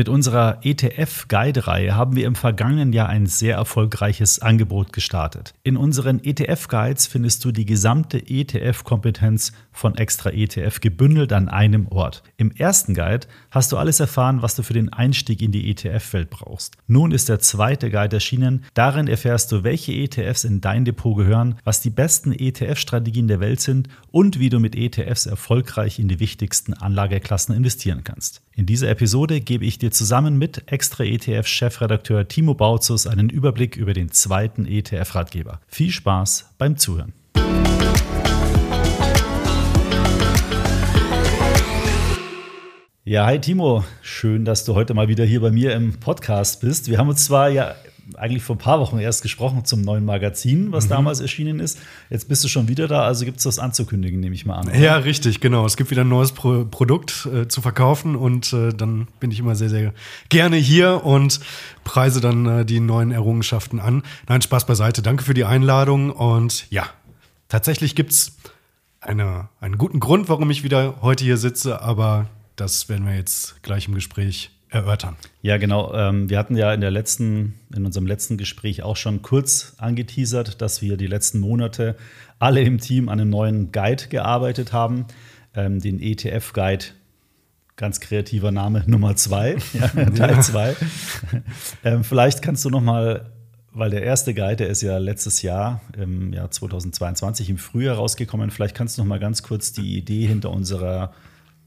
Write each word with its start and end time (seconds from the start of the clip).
Mit 0.00 0.08
unserer 0.08 0.60
ETF-Guide-Reihe 0.62 1.94
haben 1.94 2.16
wir 2.16 2.26
im 2.26 2.34
vergangenen 2.34 2.94
Jahr 2.94 3.10
ein 3.10 3.26
sehr 3.26 3.56
erfolgreiches 3.56 4.38
Angebot 4.38 4.94
gestartet. 4.94 5.52
In 5.62 5.76
unseren 5.76 6.24
ETF-Guides 6.24 7.06
findest 7.06 7.44
du 7.44 7.52
die 7.52 7.66
gesamte 7.66 8.16
ETF-Kompetenz 8.16 9.52
von 9.72 9.98
Extra 9.98 10.30
ETF 10.30 10.80
gebündelt 10.80 11.34
an 11.34 11.50
einem 11.50 11.86
Ort. 11.88 12.22
Im 12.38 12.50
ersten 12.50 12.94
Guide 12.94 13.26
hast 13.50 13.72
du 13.72 13.76
alles 13.76 14.00
erfahren, 14.00 14.40
was 14.40 14.54
du 14.54 14.62
für 14.62 14.72
den 14.72 14.90
Einstieg 14.90 15.42
in 15.42 15.52
die 15.52 15.70
ETF-Welt 15.70 16.30
brauchst. 16.30 16.78
Nun 16.86 17.12
ist 17.12 17.28
der 17.28 17.40
zweite 17.40 17.90
Guide 17.90 18.16
erschienen. 18.16 18.64
Darin 18.72 19.06
erfährst 19.06 19.52
du, 19.52 19.64
welche 19.64 19.92
ETFs 19.92 20.44
in 20.44 20.62
dein 20.62 20.86
Depot 20.86 21.14
gehören, 21.14 21.56
was 21.64 21.82
die 21.82 21.90
besten 21.90 22.32
ETF-Strategien 22.32 23.28
der 23.28 23.40
Welt 23.40 23.60
sind 23.60 23.90
und 24.10 24.38
wie 24.38 24.48
du 24.48 24.60
mit 24.60 24.74
ETFs 24.76 25.26
erfolgreich 25.26 25.98
in 25.98 26.08
die 26.08 26.20
wichtigsten 26.20 26.72
Anlageklassen 26.72 27.54
investieren 27.54 28.02
kannst. 28.02 28.40
In 28.60 28.66
dieser 28.66 28.90
Episode 28.90 29.40
gebe 29.40 29.64
ich 29.64 29.78
dir 29.78 29.90
zusammen 29.90 30.36
mit 30.36 30.70
Extra 30.70 31.04
ETF-Chefredakteur 31.04 32.28
Timo 32.28 32.52
Bautzus 32.52 33.06
einen 33.06 33.30
Überblick 33.30 33.74
über 33.74 33.94
den 33.94 34.10
zweiten 34.12 34.66
ETF-Ratgeber. 34.66 35.62
Viel 35.66 35.90
Spaß 35.90 36.50
beim 36.58 36.76
Zuhören. 36.76 37.14
Ja, 43.02 43.24
hi 43.24 43.40
Timo, 43.40 43.82
schön, 44.02 44.44
dass 44.44 44.66
du 44.66 44.74
heute 44.74 44.92
mal 44.92 45.08
wieder 45.08 45.24
hier 45.24 45.40
bei 45.40 45.50
mir 45.50 45.72
im 45.72 45.98
Podcast 45.98 46.60
bist. 46.60 46.90
Wir 46.90 46.98
haben 46.98 47.08
uns 47.08 47.24
zwar 47.24 47.48
ja 47.48 47.76
eigentlich 48.20 48.42
vor 48.42 48.56
ein 48.56 48.58
paar 48.58 48.80
Wochen 48.80 48.98
erst 48.98 49.22
gesprochen 49.22 49.64
zum 49.64 49.80
neuen 49.80 50.04
Magazin, 50.04 50.72
was 50.72 50.84
mhm. 50.84 50.90
damals 50.90 51.20
erschienen 51.20 51.58
ist. 51.58 51.78
Jetzt 52.10 52.28
bist 52.28 52.44
du 52.44 52.48
schon 52.48 52.68
wieder 52.68 52.86
da, 52.86 53.02
also 53.02 53.24
gibt 53.24 53.38
es 53.38 53.46
was 53.46 53.58
anzukündigen, 53.58 54.20
nehme 54.20 54.34
ich 54.34 54.44
mal 54.46 54.56
an. 54.56 54.68
Oder? 54.68 54.78
Ja, 54.78 54.96
richtig, 54.96 55.40
genau. 55.40 55.64
Es 55.64 55.76
gibt 55.76 55.90
wieder 55.90 56.02
ein 56.02 56.08
neues 56.08 56.32
Pro 56.32 56.64
Produkt 56.64 57.26
äh, 57.32 57.48
zu 57.48 57.62
verkaufen 57.62 58.16
und 58.16 58.52
äh, 58.52 58.72
dann 58.72 59.08
bin 59.18 59.30
ich 59.30 59.38
immer 59.38 59.56
sehr, 59.56 59.70
sehr 59.70 59.94
gerne 60.28 60.56
hier 60.56 61.04
und 61.04 61.40
preise 61.84 62.20
dann 62.20 62.46
äh, 62.46 62.64
die 62.64 62.80
neuen 62.80 63.10
Errungenschaften 63.10 63.80
an. 63.80 64.02
Nein, 64.28 64.42
Spaß 64.42 64.66
beiseite. 64.66 65.02
Danke 65.02 65.24
für 65.24 65.34
die 65.34 65.44
Einladung 65.44 66.10
und 66.10 66.70
ja, 66.70 66.84
tatsächlich 67.48 67.94
gibt 67.94 68.12
es 68.12 68.36
eine, 69.00 69.48
einen 69.60 69.78
guten 69.78 69.98
Grund, 69.98 70.28
warum 70.28 70.50
ich 70.50 70.62
wieder 70.62 70.96
heute 71.00 71.24
hier 71.24 71.38
sitze, 71.38 71.80
aber 71.80 72.26
das 72.56 72.88
werden 72.90 73.06
wir 73.06 73.14
jetzt 73.14 73.62
gleich 73.62 73.88
im 73.88 73.94
Gespräch 73.94 74.50
erörtern. 74.70 75.16
Ja, 75.42 75.56
genau. 75.56 75.92
Ähm, 75.94 76.30
wir 76.30 76.38
hatten 76.38 76.56
ja 76.56 76.72
in 76.72 76.80
der 76.80 76.90
letzten, 76.90 77.54
in 77.74 77.84
unserem 77.84 78.06
letzten 78.06 78.36
Gespräch 78.36 78.82
auch 78.82 78.96
schon 78.96 79.22
kurz 79.22 79.74
angeteasert, 79.78 80.60
dass 80.62 80.80
wir 80.80 80.96
die 80.96 81.08
letzten 81.08 81.40
Monate 81.40 81.96
alle 82.38 82.62
im 82.62 82.78
Team 82.78 83.08
an 83.08 83.20
einem 83.20 83.30
neuen 83.30 83.72
Guide 83.72 84.08
gearbeitet 84.08 84.72
haben, 84.72 85.06
ähm, 85.54 85.80
den 85.80 86.00
ETF-Guide. 86.00 86.86
Ganz 87.76 88.00
kreativer 88.00 88.52
Name 88.52 88.84
Nummer 88.86 89.16
zwei, 89.16 89.56
ja, 89.72 89.88
Teil 90.16 90.42
zwei. 90.42 90.76
ähm, 91.84 92.04
vielleicht 92.04 92.40
kannst 92.40 92.64
du 92.64 92.70
noch 92.70 92.80
mal, 92.80 93.32
weil 93.72 93.90
der 93.90 94.02
erste 94.02 94.34
Guide, 94.34 94.56
der 94.56 94.68
ist 94.68 94.82
ja 94.82 94.98
letztes 94.98 95.42
Jahr, 95.42 95.80
im 95.96 96.32
Jahr 96.32 96.50
2022 96.50 97.50
im 97.50 97.58
Frühjahr 97.58 97.96
rausgekommen. 97.96 98.50
Vielleicht 98.50 98.76
kannst 98.76 98.98
du 98.98 99.02
noch 99.02 99.08
mal 99.08 99.18
ganz 99.18 99.42
kurz 99.42 99.72
die 99.72 99.96
Idee 99.96 100.26
hinter 100.26 100.50
unserer 100.50 101.12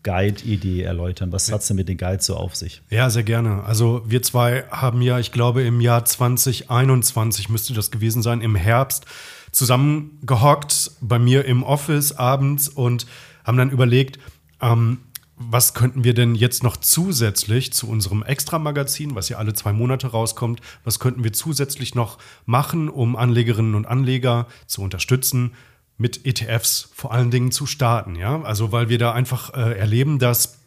Guide-Idee 0.03 0.83
erläutern. 0.83 1.31
Was 1.31 1.51
hat 1.51 1.61
es 1.61 1.67
denn 1.67 1.77
mit 1.77 1.89
den 1.89 1.97
Guides 1.97 2.25
so 2.25 2.35
auf 2.35 2.55
sich? 2.55 2.81
Ja, 2.89 3.09
sehr 3.09 3.23
gerne. 3.23 3.63
Also 3.63 4.03
wir 4.05 4.21
zwei 4.21 4.65
haben 4.69 5.01
ja, 5.01 5.19
ich 5.19 5.31
glaube, 5.31 5.63
im 5.63 5.81
Jahr 5.81 6.05
2021 6.05 7.49
müsste 7.49 7.73
das 7.73 7.89
gewesen 7.89 8.21
sein, 8.21 8.41
im 8.41 8.55
Herbst 8.55 9.05
zusammengehockt 9.51 10.91
bei 11.01 11.19
mir 11.19 11.45
im 11.45 11.63
Office 11.63 12.11
abends 12.11 12.67
und 12.67 13.05
haben 13.43 13.57
dann 13.57 13.69
überlegt, 13.69 14.19
ähm, 14.61 14.99
was 15.35 15.73
könnten 15.73 16.03
wir 16.03 16.13
denn 16.13 16.35
jetzt 16.35 16.63
noch 16.63 16.77
zusätzlich 16.77 17.73
zu 17.73 17.87
unserem 17.89 18.23
Extra-Magazin, 18.23 19.15
was 19.15 19.29
ja 19.29 19.37
alle 19.37 19.53
zwei 19.53 19.73
Monate 19.73 20.07
rauskommt, 20.07 20.61
was 20.83 20.99
könnten 20.99 21.23
wir 21.23 21.33
zusätzlich 21.33 21.95
noch 21.95 22.17
machen, 22.45 22.89
um 22.89 23.15
Anlegerinnen 23.15 23.75
und 23.75 23.85
Anleger 23.85 24.47
zu 24.67 24.81
unterstützen, 24.81 25.53
mit 25.97 26.25
ETFs 26.25 26.89
vor 26.93 27.11
allen 27.11 27.31
Dingen 27.31 27.51
zu 27.51 27.65
starten. 27.65 28.15
Ja? 28.15 28.41
Also 28.41 28.71
weil 28.71 28.89
wir 28.89 28.97
da 28.97 29.11
einfach 29.13 29.53
äh, 29.53 29.77
erleben, 29.77 30.19
dass 30.19 30.59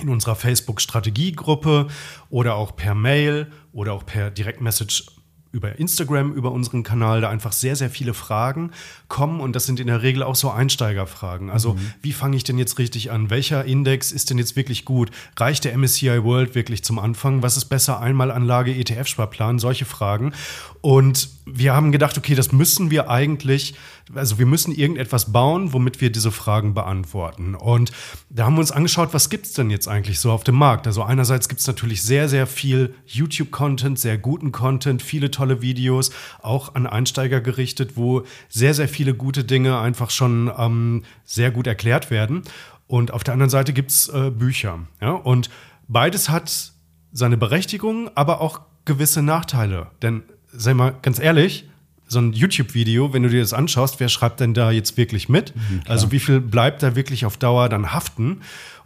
in 0.00 0.08
unserer 0.08 0.36
Facebook-Strategiegruppe 0.36 1.88
oder 2.30 2.54
auch 2.54 2.76
per 2.76 2.94
Mail 2.94 3.52
oder 3.72 3.92
auch 3.92 4.06
per 4.06 4.30
Direktmessage 4.30 5.04
über 5.52 5.78
Instagram, 5.78 6.32
über 6.32 6.50
unseren 6.50 6.82
Kanal, 6.82 7.20
da 7.20 7.28
einfach 7.28 7.52
sehr, 7.52 7.76
sehr 7.76 7.90
viele 7.90 8.14
Fragen 8.14 8.70
kommen 9.08 9.40
und 9.40 9.54
das 9.54 9.66
sind 9.66 9.80
in 9.80 9.86
der 9.86 10.02
Regel 10.02 10.22
auch 10.22 10.34
so 10.34 10.50
Einsteigerfragen. 10.50 11.50
Also, 11.50 11.74
mhm. 11.74 11.92
wie 12.00 12.12
fange 12.12 12.36
ich 12.36 12.44
denn 12.44 12.56
jetzt 12.56 12.78
richtig 12.78 13.10
an? 13.10 13.28
Welcher 13.28 13.64
Index 13.66 14.12
ist 14.12 14.30
denn 14.30 14.38
jetzt 14.38 14.56
wirklich 14.56 14.86
gut? 14.86 15.10
Reicht 15.36 15.64
der 15.64 15.76
MSCI 15.76 16.24
World 16.24 16.54
wirklich 16.54 16.82
zum 16.84 16.98
Anfang? 16.98 17.42
Was 17.42 17.58
ist 17.58 17.66
besser? 17.66 18.00
Einmalanlage, 18.00 18.72
ETF-Sparplan? 18.72 19.58
Solche 19.58 19.84
Fragen. 19.84 20.32
Und 20.80 21.28
wir 21.44 21.74
haben 21.74 21.90
gedacht, 21.90 22.16
okay, 22.16 22.34
das 22.34 22.52
müssen 22.52 22.90
wir 22.90 23.10
eigentlich, 23.10 23.74
also 24.14 24.38
wir 24.38 24.46
müssen 24.46 24.72
irgendetwas 24.72 25.32
bauen, 25.32 25.72
womit 25.72 26.00
wir 26.00 26.10
diese 26.10 26.30
Fragen 26.30 26.74
beantworten. 26.74 27.54
Und 27.54 27.90
da 28.30 28.44
haben 28.46 28.54
wir 28.54 28.60
uns 28.60 28.70
angeschaut, 28.70 29.12
was 29.12 29.28
gibt 29.28 29.46
es 29.46 29.52
denn 29.52 29.70
jetzt 29.70 29.88
eigentlich 29.88 30.20
so 30.20 30.30
auf 30.30 30.44
dem 30.44 30.54
Markt? 30.54 30.86
Also 30.86 31.02
einerseits 31.02 31.48
gibt 31.48 31.60
es 31.60 31.66
natürlich 31.66 32.02
sehr, 32.02 32.28
sehr 32.28 32.46
viel 32.46 32.94
YouTube-Content, 33.06 33.98
sehr 33.98 34.18
guten 34.18 34.52
Content, 34.52 35.02
viele 35.02 35.30
tolle 35.30 35.62
Videos, 35.62 36.12
auch 36.40 36.74
an 36.74 36.86
Einsteiger 36.86 37.40
gerichtet, 37.40 37.96
wo 37.96 38.22
sehr, 38.48 38.74
sehr 38.74 38.88
viele 38.88 39.14
gute 39.14 39.42
Dinge 39.44 39.78
einfach 39.78 40.10
schon 40.10 40.50
ähm, 40.56 41.02
sehr 41.24 41.50
gut 41.50 41.66
erklärt 41.66 42.10
werden. 42.10 42.42
Und 42.86 43.12
auf 43.12 43.24
der 43.24 43.34
anderen 43.34 43.50
Seite 43.50 43.72
gibt 43.72 43.90
es 43.90 44.08
äh, 44.08 44.30
Bücher. 44.30 44.80
Ja? 45.00 45.12
Und 45.12 45.50
beides 45.88 46.28
hat 46.28 46.72
seine 47.10 47.36
Berechtigung, 47.36 48.10
aber 48.14 48.40
auch 48.40 48.60
gewisse 48.84 49.22
Nachteile. 49.22 49.88
Denn 50.02 50.22
sei 50.52 50.74
mal 50.74 50.94
ganz 51.02 51.18
ehrlich, 51.18 51.68
so 52.06 52.18
ein 52.18 52.32
YouTube-Video, 52.32 53.12
wenn 53.12 53.22
du 53.22 53.30
dir 53.30 53.40
das 53.40 53.52
anschaust, 53.52 53.98
wer 53.98 54.08
schreibt 54.08 54.40
denn 54.40 54.54
da 54.54 54.70
jetzt 54.70 54.96
wirklich 54.96 55.28
mit? 55.28 55.54
Mhm, 55.56 55.82
also 55.86 56.12
wie 56.12 56.20
viel 56.20 56.40
bleibt 56.40 56.82
da 56.82 56.94
wirklich 56.94 57.24
auf 57.24 57.36
Dauer 57.36 57.68
dann 57.68 57.92
haften? 57.92 58.42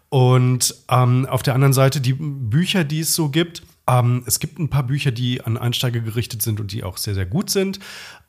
Und 0.09 0.75
ähm, 0.89 1.27
auf 1.27 1.43
der 1.43 1.55
anderen 1.55 1.73
Seite 1.73 2.01
die 2.01 2.15
Bücher, 2.15 2.85
die 2.85 3.01
es 3.01 3.15
so 3.15 3.29
gibt. 3.29 3.63
Ähm, 3.89 4.23
es 4.27 4.39
gibt 4.39 4.59
ein 4.59 4.71
paar 4.71 4.85
Bücher, 4.85 5.11
die 5.11 5.43
an 5.43 5.57
Einsteiger 5.57 6.01
gerichtet 6.01 6.43
sind 6.43 6.61
und 6.61 6.73
die 6.73 6.85
auch 6.85 6.97
sehr, 6.97 7.15
sehr 7.15 7.27
gut 7.27 7.51
sind 7.51 7.81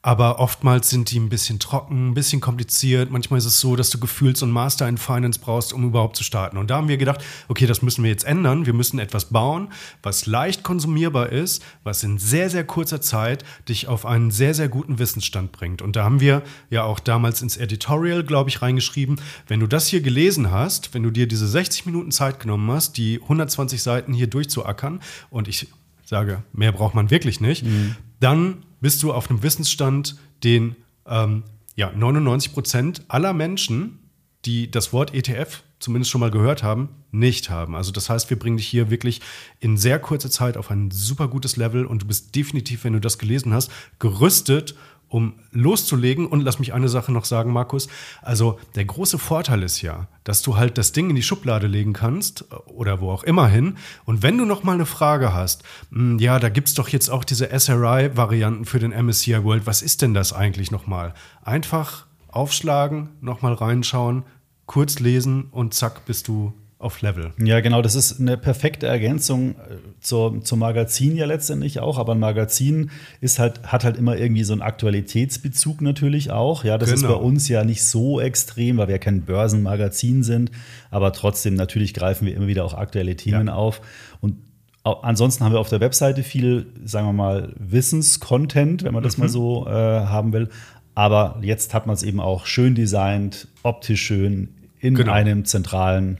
aber 0.08 0.40
oftmals 0.40 0.90
sind 0.90 1.12
die 1.12 1.20
ein 1.20 1.28
bisschen 1.28 1.60
trocken, 1.60 2.12
ein 2.12 2.14
bisschen 2.14 2.40
kompliziert. 2.40 3.12
Manchmal 3.12 3.40
ist 3.40 3.46
es 3.46 3.60
so, 3.60 3.76
dass 3.76 3.90
du 3.90 4.00
gefühlt 4.00 4.38
so 4.38 4.46
ein 4.46 4.52
Master 4.52 4.88
in 4.88 4.98
Finance 4.98 5.38
brauchst, 5.38 5.74
um 5.74 5.84
überhaupt 5.84 6.16
zu 6.16 6.24
starten. 6.24 6.56
Und 6.56 6.70
da 6.70 6.78
haben 6.78 6.88
wir 6.88 6.96
gedacht, 6.96 7.22
okay, 7.50 7.66
das 7.66 7.82
müssen 7.82 8.06
wir 8.06 8.10
jetzt 8.10 8.24
ändern. 8.24 8.66
Wir 8.66 8.72
müssen 8.72 9.00
etwas 9.00 9.26
bauen, 9.26 9.68
was 10.02 10.26
leicht 10.26 10.64
konsumierbar 10.64 11.28
ist, 11.34 11.62
was 11.84 12.04
in 12.04 12.20
sehr, 12.20 12.50
sehr 12.50 12.64
kurzer 12.64 13.02
Zeit 13.02 13.44
dich 13.68 13.90
auf 13.90 14.06
einen 14.06 14.32
sehr, 14.32 14.54
sehr 14.54 14.70
guten 14.70 14.98
Wissensstand 14.98 15.52
bringt. 15.52 15.82
Und 15.82 15.98
da 15.98 16.06
haben 16.06 16.22
wir 16.22 16.42
ja 16.70 16.84
auch 16.84 17.02
damals 17.02 17.42
ins 17.42 17.58
Editorial, 17.58 18.24
glaube 18.24 18.50
ich, 18.50 18.62
reingeschrieben, 18.62 19.20
wenn 19.50 19.60
du 19.60 19.68
das 19.68 19.88
hier 19.88 20.00
gelesen 20.00 20.52
hast, 20.52 20.94
wenn 20.94 21.04
du 21.04 21.12
dir 21.12 21.28
diese 21.28 21.50
60 21.50 21.86
Minuten 21.86 22.12
Zeit 22.12 22.40
genommen 22.40 22.72
hast, 22.72 22.96
die 22.96 23.20
120 23.24 23.84
Seiten 23.84 24.14
hier 24.14 24.28
durchzuackern, 24.28 25.02
und 25.32 25.50
ich 25.50 25.68
sage, 26.06 26.44
mehr 26.54 26.72
braucht 26.72 26.96
man 26.96 27.12
wirklich 27.12 27.42
nicht, 27.42 27.66
mhm. 27.66 27.98
Dann 28.20 28.64
bist 28.82 29.04
du 29.04 29.14
auf 29.14 29.30
einem 29.30 29.44
Wissensstand, 29.44 30.18
den 30.44 30.76
ähm, 31.06 31.44
ja, 31.76 31.92
99 31.92 32.54
Prozent 32.54 33.04
aller 33.08 33.34
Menschen, 33.34 34.00
die 34.46 34.70
das 34.70 34.94
Wort 34.94 35.14
ETF 35.14 35.64
zumindest 35.80 36.10
schon 36.10 36.22
mal 36.22 36.32
gehört 36.32 36.64
haben, 36.64 36.90
nicht 37.12 37.50
haben. 37.50 37.76
Also 37.76 37.92
das 37.92 38.10
heißt, 38.10 38.30
wir 38.30 38.40
bringen 38.40 38.58
dich 38.58 38.68
hier 38.68 38.90
wirklich 38.90 39.22
in 39.60 39.78
sehr 39.78 40.00
kurzer 40.00 40.32
Zeit 40.32 40.58
auf 40.58 40.72
ein 40.72 40.90
super 40.90 41.28
gutes 41.28 41.56
Level 41.56 41.86
und 41.86 42.02
du 42.02 42.08
bist 42.08 42.36
definitiv, 42.36 42.84
wenn 42.84 42.94
du 42.94 43.00
das 43.00 43.20
gelesen 43.20 43.54
hast, 43.54 43.70
gerüstet, 44.00 44.76
um 45.10 45.34
loszulegen. 45.52 46.28
Und 46.28 46.42
lass 46.42 46.60
mich 46.60 46.74
eine 46.74 46.90
Sache 46.90 47.12
noch 47.12 47.26
sagen, 47.26 47.52
Markus. 47.52 47.88
Also 48.22 48.60
der 48.76 48.86
große 48.86 49.18
Vorteil 49.18 49.64
ist 49.64 49.82
ja, 49.82 50.08
dass 50.24 50.42
du 50.42 50.58
halt 50.58 50.78
das 50.78 50.92
Ding 50.92 51.10
in 51.10 51.16
die 51.16 51.24
Schublade 51.24 51.68
legen 51.68 51.94
kannst 51.94 52.46
oder 52.66 53.00
wo 53.00 53.12
auch 53.12 53.24
immer 53.24 53.48
hin. 53.48 53.78
Und 54.06 54.24
wenn 54.24 54.38
du 54.38 54.46
noch 54.46 54.64
mal 54.64 54.74
eine 54.74 54.86
Frage 54.86 55.34
hast, 55.34 55.64
hm, 55.92 56.20
ja, 56.20 56.40
da 56.40 56.50
gibt 56.50 56.68
es 56.68 56.74
doch 56.74 56.90
jetzt 56.90 57.10
auch 57.10 57.24
diese 57.24 57.50
SRI-Varianten 57.58 58.66
für 58.66 58.80
den 58.80 58.92
MSCI 58.92 59.44
World. 59.44 59.66
Was 59.66 59.82
ist 59.82 60.02
denn 60.02 60.14
das 60.14 60.34
eigentlich 60.34 60.72
noch 60.72 60.88
mal? 60.88 61.14
Einfach 61.44 62.06
aufschlagen, 62.28 63.10
noch 63.22 63.42
mal 63.42 63.54
reinschauen, 63.54 64.24
kurz 64.66 65.00
lesen 65.00 65.46
und 65.52 65.74
zack, 65.74 66.06
bist 66.06 66.28
du 66.28 66.54
auf 66.80 67.02
Level. 67.02 67.32
Ja, 67.44 67.60
genau, 67.60 67.82
das 67.82 67.96
ist 67.96 68.20
eine 68.20 68.38
perfekte 68.38 68.86
Ergänzung 68.86 69.52
äh, 69.52 69.78
zur, 70.00 70.44
zum 70.44 70.60
Magazin 70.60 71.16
ja 71.16 71.26
letztendlich 71.26 71.80
auch, 71.80 71.98
aber 71.98 72.14
ein 72.14 72.20
Magazin 72.20 72.92
ist 73.20 73.40
halt, 73.40 73.64
hat 73.64 73.84
halt 73.84 73.98
immer 73.98 74.16
irgendwie 74.16 74.44
so 74.44 74.54
einen 74.54 74.62
Aktualitätsbezug 74.62 75.82
natürlich 75.82 76.30
auch. 76.30 76.64
Ja, 76.64 76.78
das 76.78 76.94
genau. 76.94 77.02
ist 77.02 77.14
bei 77.16 77.20
uns 77.20 77.48
ja 77.48 77.64
nicht 77.64 77.84
so 77.84 78.22
extrem, 78.22 78.78
weil 78.78 78.88
wir 78.88 78.96
ja 78.96 79.00
kein 79.00 79.24
Börsenmagazin 79.24 80.22
sind, 80.22 80.52
aber 80.92 81.14
trotzdem 81.14 81.56
natürlich 81.56 81.96
greifen 81.96 82.28
wir 82.28 82.36
immer 82.36 82.48
wieder 82.48 82.64
auch 82.64 82.76
aktuelle 82.76 83.16
Themen 83.16 83.48
ja. 83.48 83.56
auf. 83.56 83.82
Und 84.22 84.36
ansonsten 84.84 85.44
haben 85.44 85.54
wir 85.54 85.60
auf 85.60 85.70
der 85.70 85.80
Webseite 85.80 86.22
viel, 86.22 86.68
sagen 86.86 87.08
wir 87.08 87.14
mal, 87.14 87.54
Wissenscontent, 87.58 88.84
wenn 88.84 88.94
man 88.94 89.02
das 89.04 89.18
mhm. 89.18 89.24
mal 89.24 89.30
so 89.30 89.66
äh, 89.66 89.72
haben 89.72 90.32
will. 90.32 90.50
Aber 90.94 91.40
jetzt 91.42 91.74
hat 91.74 91.88
man 91.88 91.96
es 91.96 92.04
eben 92.04 92.20
auch 92.20 92.46
schön 92.46 92.76
designt, 92.76 93.48
optisch 93.64 94.02
schön, 94.02 94.50
in 94.80 94.94
genau. 94.94 95.12
einem 95.12 95.46
zentralen 95.46 96.20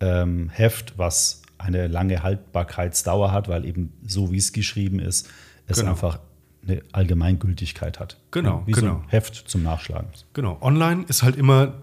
ähm, 0.00 0.50
Heft, 0.50 0.98
was 0.98 1.42
eine 1.58 1.86
lange 1.88 2.22
Haltbarkeitsdauer 2.22 3.32
hat, 3.32 3.48
weil 3.48 3.64
eben 3.64 3.92
so 4.06 4.30
wie 4.30 4.36
es 4.36 4.52
geschrieben 4.52 4.98
ist, 4.98 5.28
es 5.66 5.78
genau. 5.78 5.92
einfach 5.92 6.18
eine 6.66 6.82
Allgemeingültigkeit 6.92 8.00
hat. 8.00 8.18
Genau, 8.30 8.62
wie 8.66 8.72
genau. 8.72 8.94
So 8.94 8.98
ein 8.98 9.08
Heft 9.08 9.34
zum 9.34 9.62
Nachschlagen. 9.62 10.08
Genau. 10.32 10.58
Online 10.60 11.04
ist 11.08 11.22
halt 11.22 11.36
immer 11.36 11.74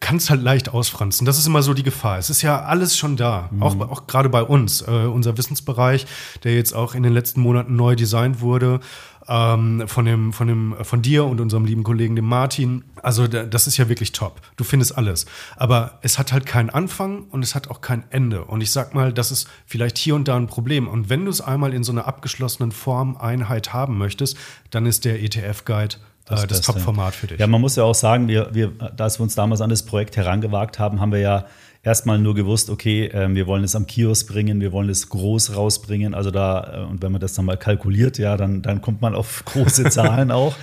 kann 0.00 0.16
es 0.16 0.30
halt 0.30 0.42
leicht 0.42 0.68
ausfranzen. 0.68 1.26
Das 1.26 1.38
ist 1.38 1.46
immer 1.46 1.62
so 1.62 1.74
die 1.74 1.82
Gefahr. 1.82 2.18
Es 2.18 2.30
ist 2.30 2.42
ja 2.42 2.62
alles 2.62 2.96
schon 2.96 3.16
da, 3.16 3.48
mhm. 3.50 3.62
auch, 3.62 3.80
auch 3.80 4.06
gerade 4.06 4.28
bei 4.28 4.42
uns. 4.42 4.82
Äh, 4.82 4.90
unser 4.90 5.36
Wissensbereich, 5.36 6.06
der 6.44 6.54
jetzt 6.54 6.72
auch 6.72 6.94
in 6.94 7.02
den 7.02 7.12
letzten 7.12 7.40
Monaten 7.40 7.76
neu 7.76 7.94
designt 7.94 8.40
wurde, 8.40 8.80
ähm, 9.28 9.84
von, 9.86 10.04
dem, 10.04 10.32
von, 10.32 10.46
dem, 10.46 10.76
von 10.82 11.02
dir 11.02 11.24
und 11.24 11.40
unserem 11.40 11.64
lieben 11.64 11.82
Kollegen, 11.82 12.16
dem 12.16 12.26
Martin. 12.26 12.84
Also 13.02 13.26
das 13.26 13.66
ist 13.66 13.76
ja 13.76 13.88
wirklich 13.88 14.12
top. 14.12 14.40
Du 14.56 14.64
findest 14.64 14.96
alles. 14.96 15.26
Aber 15.56 15.98
es 16.02 16.18
hat 16.18 16.32
halt 16.32 16.46
keinen 16.46 16.70
Anfang 16.70 17.24
und 17.30 17.42
es 17.42 17.54
hat 17.54 17.68
auch 17.68 17.80
kein 17.80 18.04
Ende. 18.10 18.44
Und 18.44 18.60
ich 18.60 18.70
sag 18.70 18.94
mal, 18.94 19.12
das 19.12 19.30
ist 19.30 19.48
vielleicht 19.66 19.98
hier 19.98 20.14
und 20.14 20.28
da 20.28 20.36
ein 20.36 20.46
Problem. 20.46 20.88
Und 20.88 21.08
wenn 21.08 21.24
du 21.24 21.30
es 21.30 21.40
einmal 21.40 21.74
in 21.74 21.84
so 21.84 21.92
einer 21.92 22.06
abgeschlossenen 22.06 22.72
Form, 22.72 23.16
Einheit 23.16 23.72
haben 23.72 23.98
möchtest, 23.98 24.36
dann 24.70 24.86
ist 24.86 25.04
der 25.04 25.22
ETF-Guide 25.22 25.96
das, 26.24 26.46
das 26.46 26.60
Top-Format 26.60 27.14
für 27.14 27.26
dich. 27.26 27.38
Ja, 27.40 27.46
man 27.46 27.60
muss 27.60 27.76
ja 27.76 27.84
auch 27.84 27.94
sagen, 27.94 28.28
wir, 28.28 28.54
wir, 28.54 28.72
als 28.98 29.18
wir 29.18 29.24
uns 29.24 29.34
damals 29.34 29.60
an 29.60 29.70
das 29.70 29.84
Projekt 29.84 30.16
herangewagt 30.16 30.78
haben, 30.78 31.00
haben 31.00 31.12
wir 31.12 31.18
ja 31.18 31.46
erstmal 31.82 32.18
nur 32.18 32.34
gewusst, 32.34 32.70
okay, 32.70 33.06
äh, 33.06 33.34
wir 33.34 33.46
wollen 33.46 33.64
es 33.64 33.74
am 33.74 33.86
Kiosk 33.86 34.28
bringen, 34.28 34.60
wir 34.60 34.72
wollen 34.72 34.88
es 34.88 35.08
groß 35.08 35.56
rausbringen. 35.56 36.14
Also 36.14 36.30
da, 36.30 36.84
äh, 36.84 36.90
und 36.90 37.02
wenn 37.02 37.12
man 37.12 37.20
das 37.20 37.34
dann 37.34 37.44
mal 37.44 37.56
kalkuliert, 37.56 38.18
ja, 38.18 38.36
dann, 38.36 38.62
dann 38.62 38.80
kommt 38.80 39.00
man 39.00 39.14
auf 39.14 39.44
große 39.44 39.84
Zahlen 39.90 40.30
auch. 40.30 40.54